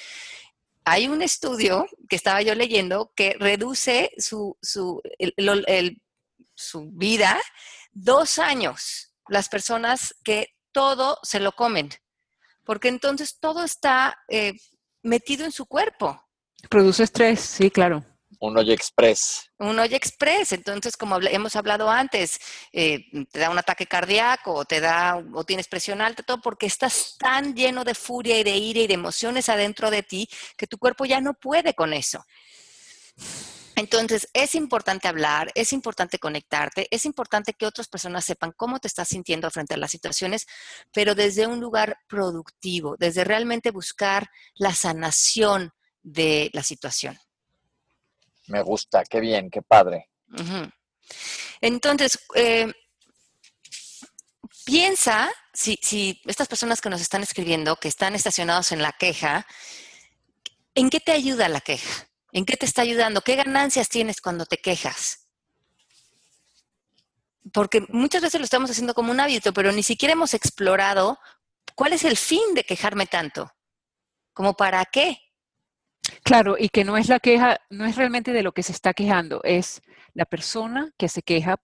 [0.85, 6.01] hay un estudio que estaba yo leyendo que reduce su, su el
[6.59, 7.39] su vida,
[7.91, 11.89] dos años las personas que todo se lo comen,
[12.65, 14.53] porque entonces todo está eh,
[15.01, 16.21] metido en su cuerpo.
[16.69, 18.03] Produce estrés, sí, claro.
[18.41, 19.51] Un hoy express.
[19.57, 20.53] Un hoy express.
[20.53, 22.39] Entonces, como hemos hablado antes,
[22.71, 26.65] eh, te da un ataque cardíaco, o te da, o tienes presión alta, todo porque
[26.65, 30.67] estás tan lleno de furia y de ira y de emociones adentro de ti que
[30.67, 32.25] tu cuerpo ya no puede con eso.
[33.79, 38.89] Entonces, es importante hablar, es importante conectarte, es importante que otras personas sepan cómo te
[38.89, 40.47] estás sintiendo frente a las situaciones,
[40.91, 45.71] pero desde un lugar productivo, desde realmente buscar la sanación
[46.03, 47.17] de la situación.
[48.47, 50.09] Me gusta, qué bien, qué padre.
[51.61, 52.73] Entonces, eh,
[54.65, 59.47] piensa, si, si estas personas que nos están escribiendo, que están estacionados en la queja,
[60.75, 62.08] ¿en qué te ayuda la queja?
[62.31, 63.21] ¿En qué te está ayudando?
[63.21, 65.27] ¿Qué ganancias tienes cuando te quejas?
[67.51, 71.19] Porque muchas veces lo estamos haciendo como un hábito, pero ni siquiera hemos explorado
[71.75, 73.51] cuál es el fin de quejarme tanto.
[74.33, 75.17] ¿Como para qué?
[76.23, 78.93] Claro, y que no es la queja, no es realmente de lo que se está
[78.93, 79.81] quejando, es
[80.13, 81.57] la persona que se queja,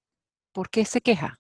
[0.52, 1.40] ¿por qué se queja?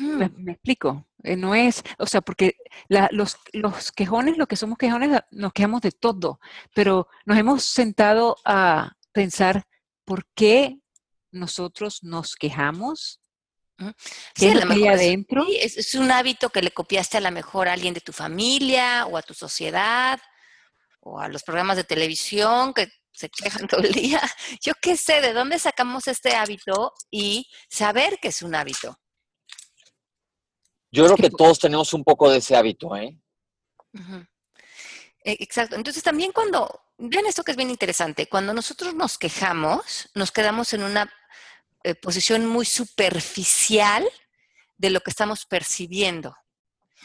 [0.00, 1.06] Me, explico.
[1.22, 2.56] Eh, no es, o sea, porque
[2.88, 6.40] los, los, quejones, lo que somos quejones, nos quejamos de todo,
[6.74, 9.64] pero nos hemos sentado a pensar
[10.04, 10.78] por qué
[11.30, 13.20] nosotros nos quejamos.
[14.34, 15.46] Sí, es adentro?
[15.58, 19.06] Es, es, un hábito que le copiaste a lo mejor a alguien de tu familia
[19.06, 20.20] o a tu sociedad
[21.00, 24.20] o a los programas de televisión que se quejan todo el día.
[24.60, 28.99] Yo qué sé, ¿de dónde sacamos este hábito y saber que es un hábito?
[30.90, 33.16] Yo creo que, todos tenemos un poco de ese hábito, ¿eh?
[35.24, 35.76] E, exacto.
[35.76, 40.72] Entonces también cuando, vean esto que es bien interesante, cuando nosotros nos quejamos, nos quedamos
[40.72, 41.12] en una
[41.84, 44.06] eh, posición muy superficial
[44.76, 46.36] de lo que estamos percibiendo.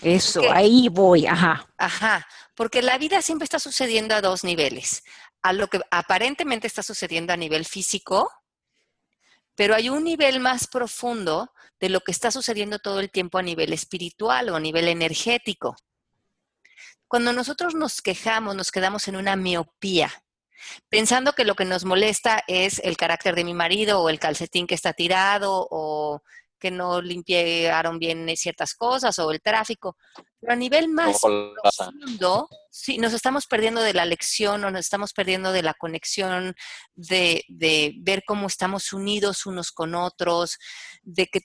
[0.01, 1.67] Eso, ahí voy, ajá.
[1.77, 5.03] Ajá, porque la vida siempre está sucediendo a dos niveles.
[5.41, 8.29] A lo que aparentemente está sucediendo a nivel físico,
[9.55, 13.43] pero hay un nivel más profundo de lo que está sucediendo todo el tiempo a
[13.43, 15.75] nivel espiritual o a nivel energético.
[17.07, 20.11] Cuando nosotros nos quejamos, nos quedamos en una miopía,
[20.89, 24.67] pensando que lo que nos molesta es el carácter de mi marido o el calcetín
[24.67, 26.21] que está tirado o
[26.59, 29.97] que no limpiaron bien ciertas cosas o el tráfico.
[30.45, 35.12] Pero a nivel más profundo, sí, nos estamos perdiendo de la lección o nos estamos
[35.12, 36.53] perdiendo de la conexión,
[36.93, 40.60] de, de ver cómo estamos unidos unos con otros,
[41.01, 41.41] de que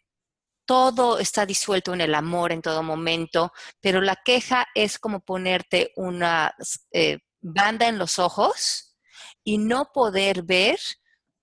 [0.66, 5.92] todo está disuelto en el amor en todo momento, pero la queja es como ponerte
[5.96, 6.54] una
[6.92, 8.96] eh, banda en los ojos
[9.42, 10.78] y no poder ver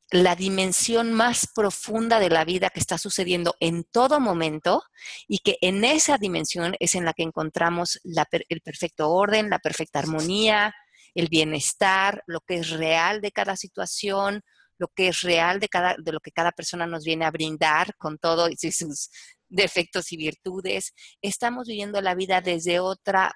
[0.09, 4.83] la dimensión más profunda de la vida que está sucediendo en todo momento
[5.27, 9.99] y que en esa dimensión es en la que encontramos el perfecto orden, la perfecta
[9.99, 10.73] armonía,
[11.13, 14.43] el bienestar, lo que es real de cada situación,
[14.77, 17.95] lo que es real de, cada, de lo que cada persona nos viene a brindar
[17.97, 19.09] con todo y sus
[19.49, 20.93] defectos y virtudes.
[21.21, 23.33] Estamos viviendo la vida desde otra,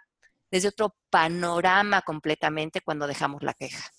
[0.49, 3.91] desde otro panorama completamente cuando dejamos la queja.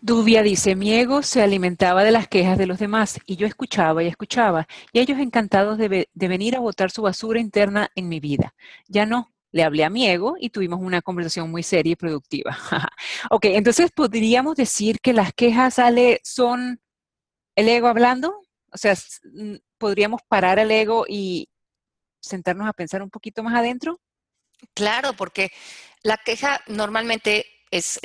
[0.00, 4.02] Dubia dice, mi ego se alimentaba de las quejas de los demás y yo escuchaba
[4.02, 8.54] y escuchaba, y ellos encantados de, venir a botar su basura interna en mi vida.
[8.88, 12.56] Ya no, le hablé a mi ego y tuvimos una conversación muy seria y productiva.
[13.30, 15.80] ok, entonces podríamos decir que las quejas
[16.22, 16.80] son
[17.56, 18.94] el ego hablando, o sea,
[19.78, 21.48] podríamos parar el ego y
[22.20, 23.98] sentarnos a pensar un poquito más adentro.
[24.74, 25.50] Claro, porque
[26.02, 27.46] la queja normalmente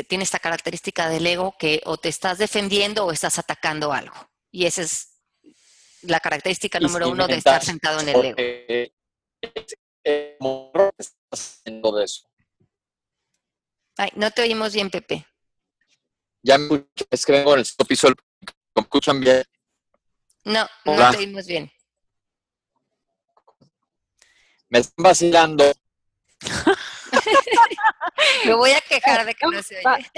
[0.07, 4.15] tiene esta característica del ego que o te estás defendiendo o estás atacando algo.
[4.51, 5.19] Y esa es
[6.01, 8.91] la característica número uno de estar sentado en el ego.
[13.97, 15.25] Ay, no te oímos bien, Pepe.
[16.43, 18.07] Ya me es que vengo en el piso,
[18.75, 19.43] ¿me escuchan bien?
[20.43, 21.71] No, no te oímos bien.
[24.69, 25.71] Me están vacilando.
[28.45, 30.11] Me voy a quejar de que no se oye.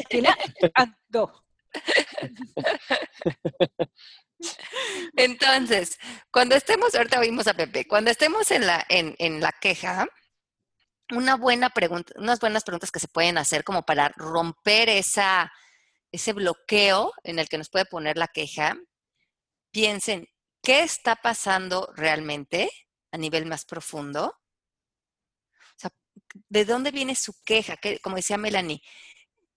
[5.15, 5.97] Entonces,
[6.31, 10.07] cuando estemos, ahorita oímos a Pepe, cuando estemos en la, en, en la queja,
[11.11, 15.51] una buena pregunta, unas buenas preguntas que se pueden hacer como para romper esa,
[16.11, 18.75] ese bloqueo en el que nos puede poner la queja,
[19.71, 20.27] piensen,
[20.61, 22.69] ¿qué está pasando realmente
[23.11, 24.35] a nivel más profundo?
[26.49, 27.78] ¿De dónde viene su queja?
[28.02, 28.82] como decía Melanie,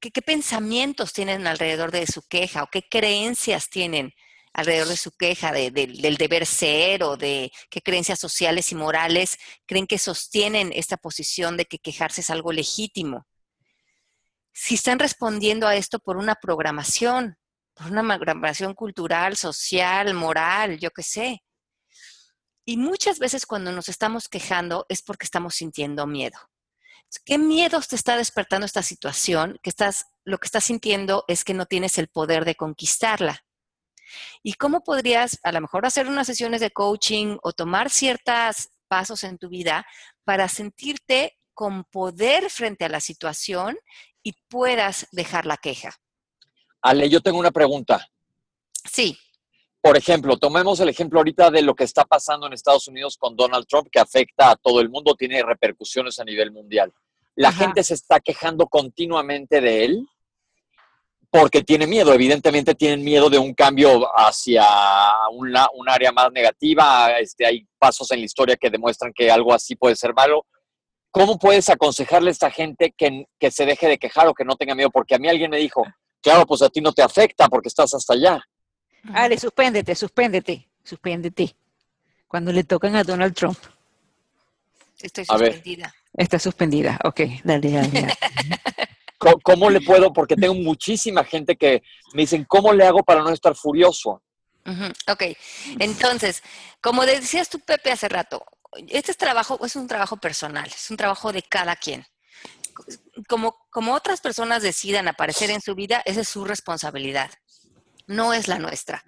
[0.01, 4.13] ¿qué, pensamientos tienen alrededor de su queja o qué creencias tienen
[4.53, 9.87] alrededor de su queja, del deber ser o de qué creencias sociales y morales creen
[9.87, 13.27] que sostienen esta posición de que quejarse es algo legítimo?
[14.53, 17.37] Si están respondiendo a esto por una programación,
[17.75, 21.43] por una programación cultural, social, moral, yo qué sé.
[22.69, 26.37] Y muchas veces cuando nos estamos quejando es porque estamos sintiendo miedo.
[27.25, 29.61] ¿Qué miedos te está despertando esta situación?
[29.63, 33.45] Que estás, lo que estás sintiendo es que no tienes el poder de conquistarla.
[34.43, 39.23] ¿Y cómo podrías a lo mejor hacer unas sesiones de coaching o tomar ciertos pasos
[39.23, 39.87] en tu vida
[40.25, 43.79] para sentirte con poder frente a la situación
[44.25, 45.95] y puedas dejar la queja?
[46.83, 48.09] Ale, yo tengo una pregunta.
[48.91, 49.17] Sí.
[49.81, 53.37] Por ejemplo, tomemos el ejemplo ahorita de lo que está pasando en Estados Unidos con
[53.37, 56.93] Donald Trump, que afecta a todo el mundo, tiene repercusiones a nivel mundial.
[57.37, 60.09] La gente se está quejando continuamente de él
[61.31, 62.13] porque tiene miedo.
[62.13, 64.65] Evidentemente tienen miedo de un cambio hacia
[65.33, 67.19] una, un área más negativa.
[67.19, 70.47] Este, hay pasos en la historia que demuestran que algo así puede ser malo.
[71.11, 74.57] ¿Cómo puedes aconsejarle a esta gente que, que se deje de quejar o que no
[74.57, 74.91] tenga miedo?
[74.91, 75.83] Porque a mí alguien me dijo,
[76.23, 78.43] claro, pues a ti no te afecta porque estás hasta allá.
[79.15, 81.57] Ale, suspéndete, suspéndete, suspéndete.
[82.27, 83.59] Cuando le tocan a Donald Trump.
[84.99, 85.95] Estoy suspendida.
[86.15, 88.17] Está suspendida, ok, dale, dale.
[89.43, 90.13] ¿Cómo, le puedo?
[90.13, 91.83] Porque tengo muchísima gente que
[92.13, 94.23] me dicen, ¿cómo le hago para no estar furioso?
[95.09, 95.23] Ok,
[95.79, 96.43] entonces,
[96.81, 98.45] como decías tú, Pepe, hace rato,
[98.89, 102.05] este trabajo es un trabajo personal, es un trabajo de cada quien.
[103.29, 107.31] Como, como otras personas decidan aparecer en su vida, esa es su responsabilidad,
[108.07, 109.05] no es la nuestra.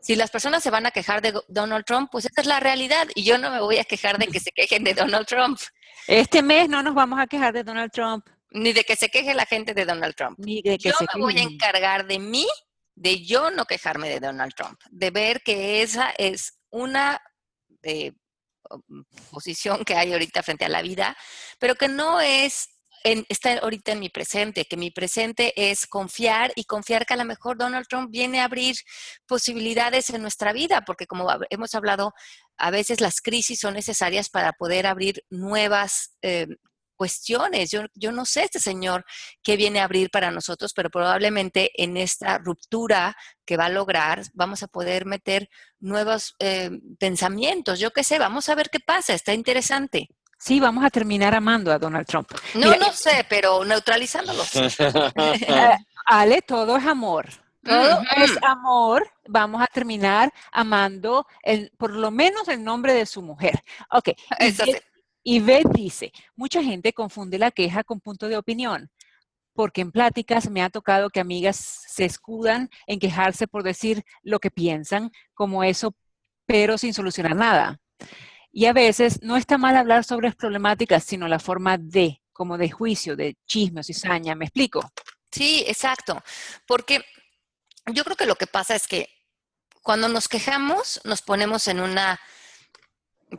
[0.00, 3.06] Si las personas se van a quejar de Donald Trump, pues esa es la realidad
[3.14, 5.58] y yo no me voy a quejar de que se quejen de Donald Trump.
[6.06, 8.26] Este mes no nos vamos a quejar de Donald Trump.
[8.52, 10.38] Ni de que se queje la gente de Donald Trump.
[10.38, 12.46] Ni de que yo me voy a encargar de mí,
[12.94, 17.20] de yo no quejarme de Donald Trump, de ver que esa es una,
[17.82, 18.12] eh,
[19.30, 21.16] posición que hay ahorita frente a la vida,
[21.58, 22.68] pero que no es
[23.04, 27.24] está ahorita en mi presente, que mi presente es confiar y confiar que a lo
[27.24, 28.76] mejor Donald Trump viene a abrir
[29.26, 32.12] posibilidades en nuestra vida, porque como hemos hablado,
[32.56, 36.46] a veces las crisis son necesarias para poder abrir nuevas eh,
[37.00, 37.70] cuestiones.
[37.70, 39.06] Yo, yo no sé este señor
[39.42, 44.22] qué viene a abrir para nosotros, pero probablemente en esta ruptura que va a lograr
[44.34, 45.48] vamos a poder meter
[45.78, 47.80] nuevos eh, pensamientos.
[47.80, 50.10] Yo qué sé, vamos a ver qué pasa, está interesante.
[50.40, 52.30] Sí, vamos a terminar amando a Donald Trump.
[52.54, 54.42] No, no sé, pero neutralizándolo.
[55.14, 55.76] Eh,
[56.06, 57.28] Ale, todo es amor.
[57.62, 59.06] Todo es amor.
[59.28, 63.62] Vamos a terminar amando el, por lo menos el nombre de su mujer.
[63.90, 64.10] Ok.
[65.22, 68.90] Y Beth dice, mucha gente confunde la queja con punto de opinión,
[69.52, 74.38] porque en pláticas me ha tocado que amigas se escudan en quejarse por decir lo
[74.38, 75.94] que piensan, como eso,
[76.46, 77.78] pero sin solucionar nada.
[78.52, 82.70] Y a veces no está mal hablar sobre problemáticas, sino la forma de, como de
[82.70, 84.34] juicio, de chisme o cizaña.
[84.34, 84.92] ¿Me explico?
[85.30, 86.22] Sí, exacto.
[86.66, 87.04] Porque
[87.86, 89.08] yo creo que lo que pasa es que
[89.82, 92.20] cuando nos quejamos, nos ponemos en una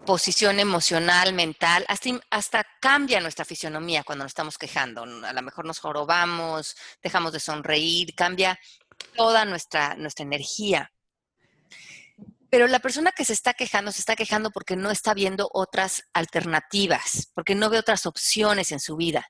[0.05, 1.85] posición emocional, mental,
[2.29, 5.03] hasta, cambia nuestra fisionomía cuando nos estamos quejando.
[5.03, 8.59] A lo mejor nos jorobamos, dejamos de sonreír, cambia
[9.15, 10.91] toda nuestra, nuestra energía.
[12.51, 16.03] Pero la persona que se está quejando, se está quejando porque no está viendo otras
[16.13, 19.25] alternativas, porque no ve otras opciones en su vida.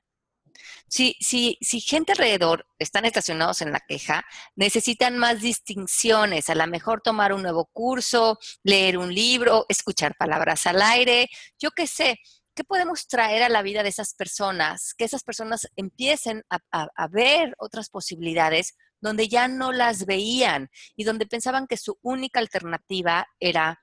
[0.88, 4.24] Si, si, si gente alrededor están estacionados en la queja,
[4.56, 10.66] necesitan más distinciones, a lo mejor tomar un nuevo curso, leer un libro, escuchar palabras
[10.66, 11.28] al aire,
[11.60, 12.18] yo qué sé,
[12.56, 14.94] ¿qué podemos traer a la vida de esas personas?
[14.94, 21.04] Que esas personas empiecen a, a ver otras posibilidades donde ya no las veían y
[21.04, 23.82] donde pensaban que su única alternativa era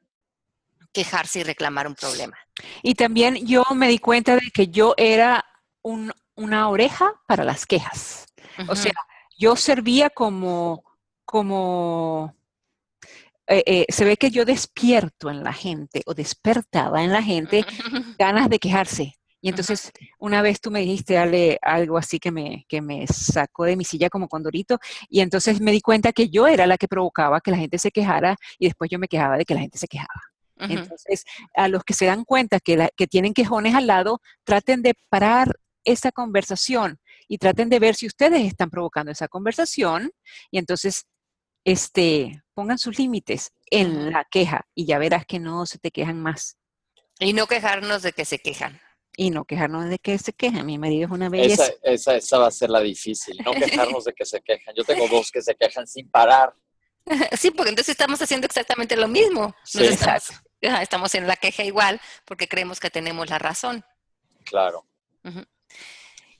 [0.92, 2.38] quejarse y reclamar un problema.
[2.82, 5.46] Y también yo me di cuenta de que yo era
[5.84, 8.26] una oreja para las quejas.
[8.68, 8.94] O sea,
[9.38, 10.84] yo servía como,
[11.26, 12.36] como
[13.48, 17.66] eh, eh, se ve que yo despierto en la gente o despertaba en la gente
[18.18, 19.19] ganas de quejarse.
[19.42, 23.64] Y entonces, una vez tú me dijiste Ale, algo así que me, que me sacó
[23.64, 26.88] de mi silla como condorito, y entonces me di cuenta que yo era la que
[26.88, 29.78] provocaba que la gente se quejara y después yo me quejaba de que la gente
[29.78, 30.22] se quejaba.
[30.62, 31.24] Entonces,
[31.56, 35.58] a los que se dan cuenta que, que tienen quejones al lado, traten de parar
[35.86, 40.12] esa conversación y traten de ver si ustedes están provocando esa conversación
[40.52, 41.06] y entonces
[41.64, 46.22] este, pongan sus límites en la queja y ya verás que no se te quejan
[46.22, 46.58] más.
[47.20, 48.82] Y no quejarnos de que se quejan
[49.20, 50.66] y no quejarnos de que se quejan.
[50.66, 51.66] Mi marido es una belleza.
[51.66, 54.74] Esa, esa, esa, va a ser la difícil, no quejarnos de que se quejan.
[54.78, 56.54] Yo tengo dos que se quejan sin parar.
[57.38, 59.56] Sí, porque entonces estamos haciendo exactamente lo mismo.
[59.64, 59.84] Sí.
[59.84, 60.30] Estamos,
[60.62, 63.84] estamos, en la queja igual porque creemos que tenemos la razón.
[64.46, 64.86] Claro.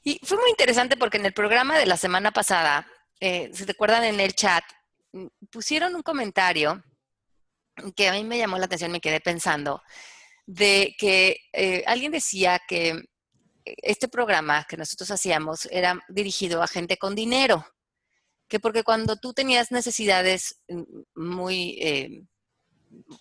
[0.04, 2.88] Y fue muy interesante porque en el programa de la semana pasada,
[3.20, 4.64] eh, si recuerdan en el chat,
[5.12, 6.84] mm, pusieron un comentario
[7.96, 9.82] que a mí me llamó la atención, me quedé pensando
[10.52, 13.00] de que eh, alguien decía que
[13.64, 17.64] este programa que nosotros hacíamos era dirigido a gente con dinero,
[18.48, 20.82] que porque cuando tú tenías necesidades mm,
[21.14, 22.24] muy, eh,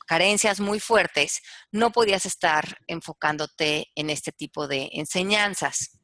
[0.07, 6.01] carencias muy fuertes, no podías estar enfocándote en este tipo de enseñanzas.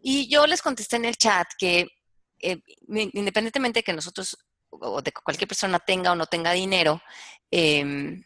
[0.00, 1.88] Y yo les contesté en el chat que
[2.40, 2.58] eh,
[2.88, 4.34] independientemente de que nosotros
[4.70, 7.02] o de que cualquier persona tenga o no tenga dinero,
[7.50, 8.24] eh,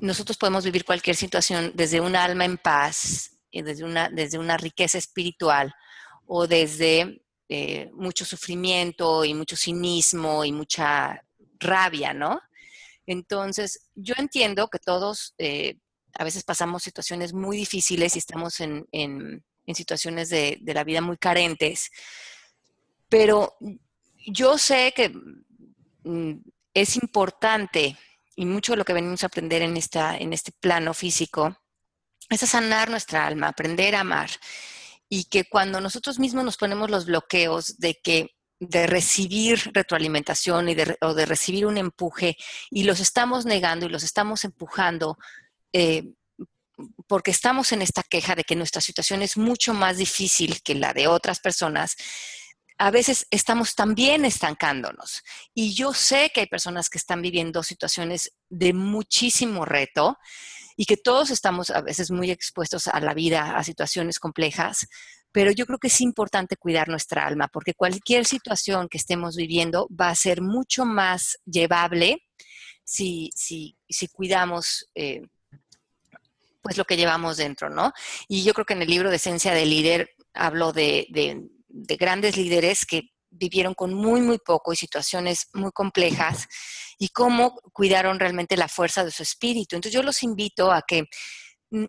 [0.00, 4.56] nosotros podemos vivir cualquier situación desde un alma en paz, y desde, una, desde una
[4.56, 5.74] riqueza espiritual
[6.26, 11.24] o desde eh, mucho sufrimiento y mucho cinismo y mucha
[11.58, 12.40] rabia, ¿no?
[13.06, 15.78] Entonces, yo entiendo que todos eh,
[16.14, 21.00] a veces pasamos situaciones muy difíciles y estamos en, en, situaciones de, de la vida
[21.00, 21.92] muy carentes,
[23.08, 23.56] pero
[24.26, 25.10] yo sé que
[26.02, 26.40] mm,
[26.74, 27.96] es importante
[28.36, 31.56] y mucho de lo que venimos a aprender en, esta, en este plano físico
[32.28, 34.30] es a sanar nuestra alma, aprender a amar.
[35.08, 38.28] Y que cuando nosotros mismos nos ponemos los bloqueos de que
[38.60, 42.36] de recibir retroalimentación y de, o de recibir un empuje
[42.70, 45.16] y los estamos negando y los estamos empujando
[45.72, 46.04] eh,
[47.06, 50.92] porque estamos en esta queja de que nuestra situación es mucho más difícil que la
[50.92, 51.96] de otras personas,
[52.80, 55.22] a veces estamos también estancándonos.
[55.52, 60.16] Y yo sé que hay personas que están viviendo situaciones de muchísimo reto
[60.78, 64.88] y que todos estamos a veces muy expuestos a la vida, a situaciones complejas,
[65.30, 69.86] pero yo creo que es importante cuidar nuestra alma porque cualquier situación que estemos viviendo
[69.88, 72.26] va a ser mucho más llevable
[72.82, 75.20] si, si, si cuidamos eh,
[76.66, 77.92] es lo que llevamos dentro, ¿no?
[78.26, 81.06] Y yo creo que en el libro de Esencia del Líder hablo de
[81.70, 86.46] grandes líderes que vivieron con muy, muy poco y situaciones muy complejas
[86.98, 89.76] y cómo cuidaron realmente la fuerza de su espíritu.
[89.76, 91.04] Entonces yo los invito a que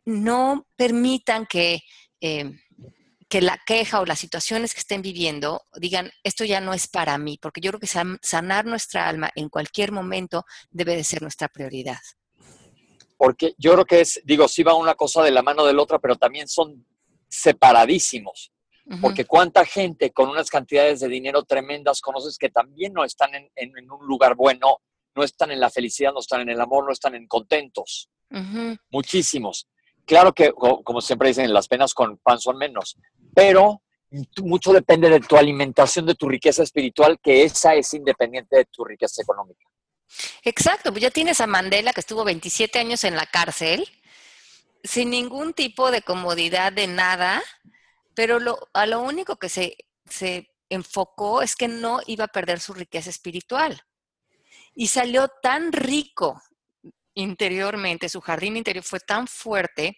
[0.05, 1.82] no permitan que,
[2.21, 2.51] eh,
[3.27, 7.17] que la queja o las situaciones que estén viviendo digan, esto ya no es para
[7.17, 11.47] mí, porque yo creo que sanar nuestra alma en cualquier momento debe de ser nuestra
[11.47, 11.99] prioridad.
[13.17, 15.82] Porque yo creo que es, digo, sí va una cosa de la mano de la
[15.82, 16.86] otra, pero también son
[17.29, 18.51] separadísimos.
[18.99, 23.91] Porque cuánta gente con unas cantidades de dinero tremendas conoces que también no están en,
[23.91, 24.77] un lugar bueno,
[25.15, 28.09] no están en la felicidad, no están en el amor, no están en contentos.
[28.89, 29.67] Muchísimos.
[30.05, 32.97] Claro que, como siempre dicen, las penas con pan son menos,
[33.34, 33.82] pero
[34.41, 38.84] mucho depende de tu alimentación, de tu riqueza espiritual, que esa es independiente de tu
[38.84, 39.65] riqueza económica.
[40.43, 43.88] Exacto, pues ya tienes a Mandela que estuvo 27 años en la cárcel,
[44.84, 47.41] sin ningún tipo de comodidad de nada,
[48.22, 49.76] pero lo, a lo único que se,
[50.07, 53.82] se enfocó es que no iba a perder su riqueza espiritual.
[54.76, 56.39] Y salió tan rico
[57.15, 59.97] interiormente, su jardín interior fue tan fuerte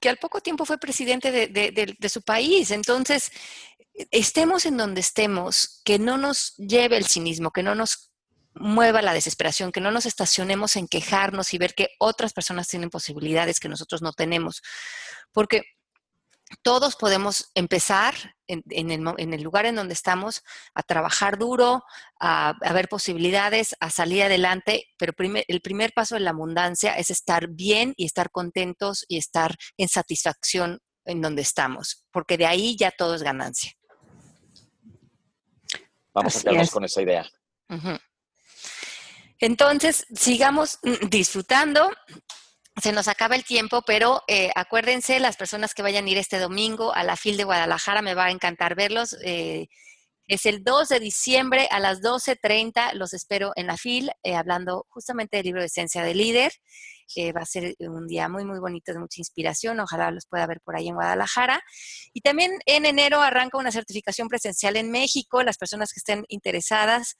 [0.00, 1.48] que al poco tiempo fue presidente de,
[1.98, 2.70] de, su país.
[2.70, 3.30] Entonces,
[4.10, 8.10] estemos en donde estemos, que no nos lleve el cinismo, que no nos
[8.54, 12.88] mueva la desesperación, que no nos estacionemos en quejarnos y ver que otras personas tienen
[12.88, 14.62] posibilidades que nosotros no tenemos.
[15.30, 15.75] Porque
[16.62, 18.14] todos podemos empezar
[18.46, 20.42] en, el, lugar en donde estamos
[20.74, 21.82] a trabajar duro,
[22.20, 27.48] a, ver posibilidades, a salir adelante, pero el primer paso en la abundancia es estar
[27.48, 32.90] bien y estar contentos y estar en satisfacción en donde estamos, porque de ahí ya
[32.90, 33.72] todo es ganancia.
[36.12, 37.26] Vamos a quedarnos con esa idea.
[39.38, 40.78] Entonces, sigamos
[41.10, 41.90] disfrutando
[42.82, 46.38] se nos acaba el tiempo, pero eh, acuérdense, las personas que vayan a ir este
[46.38, 49.16] domingo a la FIL de Guadalajara, me va a encantar verlos.
[49.24, 49.68] Eh,
[50.26, 54.84] es el 2 de diciembre a las 12.30, los espero en la FIL, eh, hablando
[54.90, 56.52] justamente del libro de Esencia de Líder.
[57.34, 59.80] va a ser un día muy, muy bonito, de mucha inspiración.
[59.80, 61.62] Ojalá los pueda ver por ahí en Guadalajara.
[62.12, 65.42] Y también en enero arranca una certificación presencial en México.
[65.42, 67.16] Las personas que estén interesadas,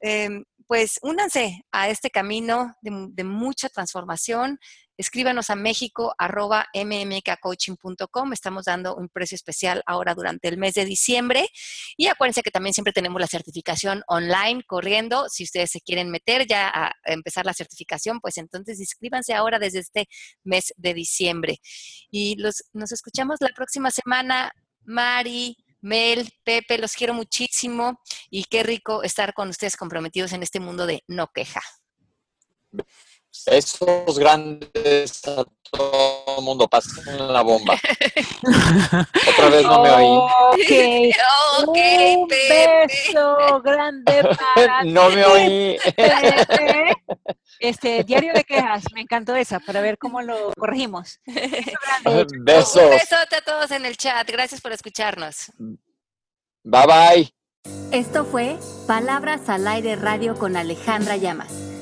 [0.00, 4.58] em, pues únanse a este camino de mucha transformación
[4.96, 6.66] escríbanos a méxico arroba.
[8.32, 11.48] Estamos dando un precio especial ahora durante el mes de diciembre.
[11.96, 15.28] Y acuérdense que también siempre tenemos la certificación online corriendo.
[15.28, 19.80] Si ustedes se quieren meter ya a empezar la certificación, pues entonces inscríbanse ahora desde
[19.80, 20.08] este
[20.44, 21.58] mes de diciembre.
[22.10, 24.52] Y nos escuchamos la próxima semana.
[24.84, 30.60] Mari, Mel, Pepe, los quiero muchísimo y qué rico estar con ustedes comprometidos en este
[30.60, 31.60] mundo de no queja.
[33.46, 37.74] Esos grandes a todo el mundo pasan la bomba.
[39.28, 40.06] Otra vez no me oí.
[40.06, 44.22] Ok, okay Un beso grande
[44.54, 45.78] para No me oí.
[47.58, 51.20] Este, diario de quejas, me encantó esa, para ver cómo lo corregimos.
[52.44, 52.82] Besos.
[52.82, 54.28] Un besote a todos en el chat.
[54.30, 55.52] Gracias por escucharnos.
[56.64, 57.34] Bye bye.
[57.92, 61.71] Esto fue Palabras al Aire Radio con Alejandra Llamas.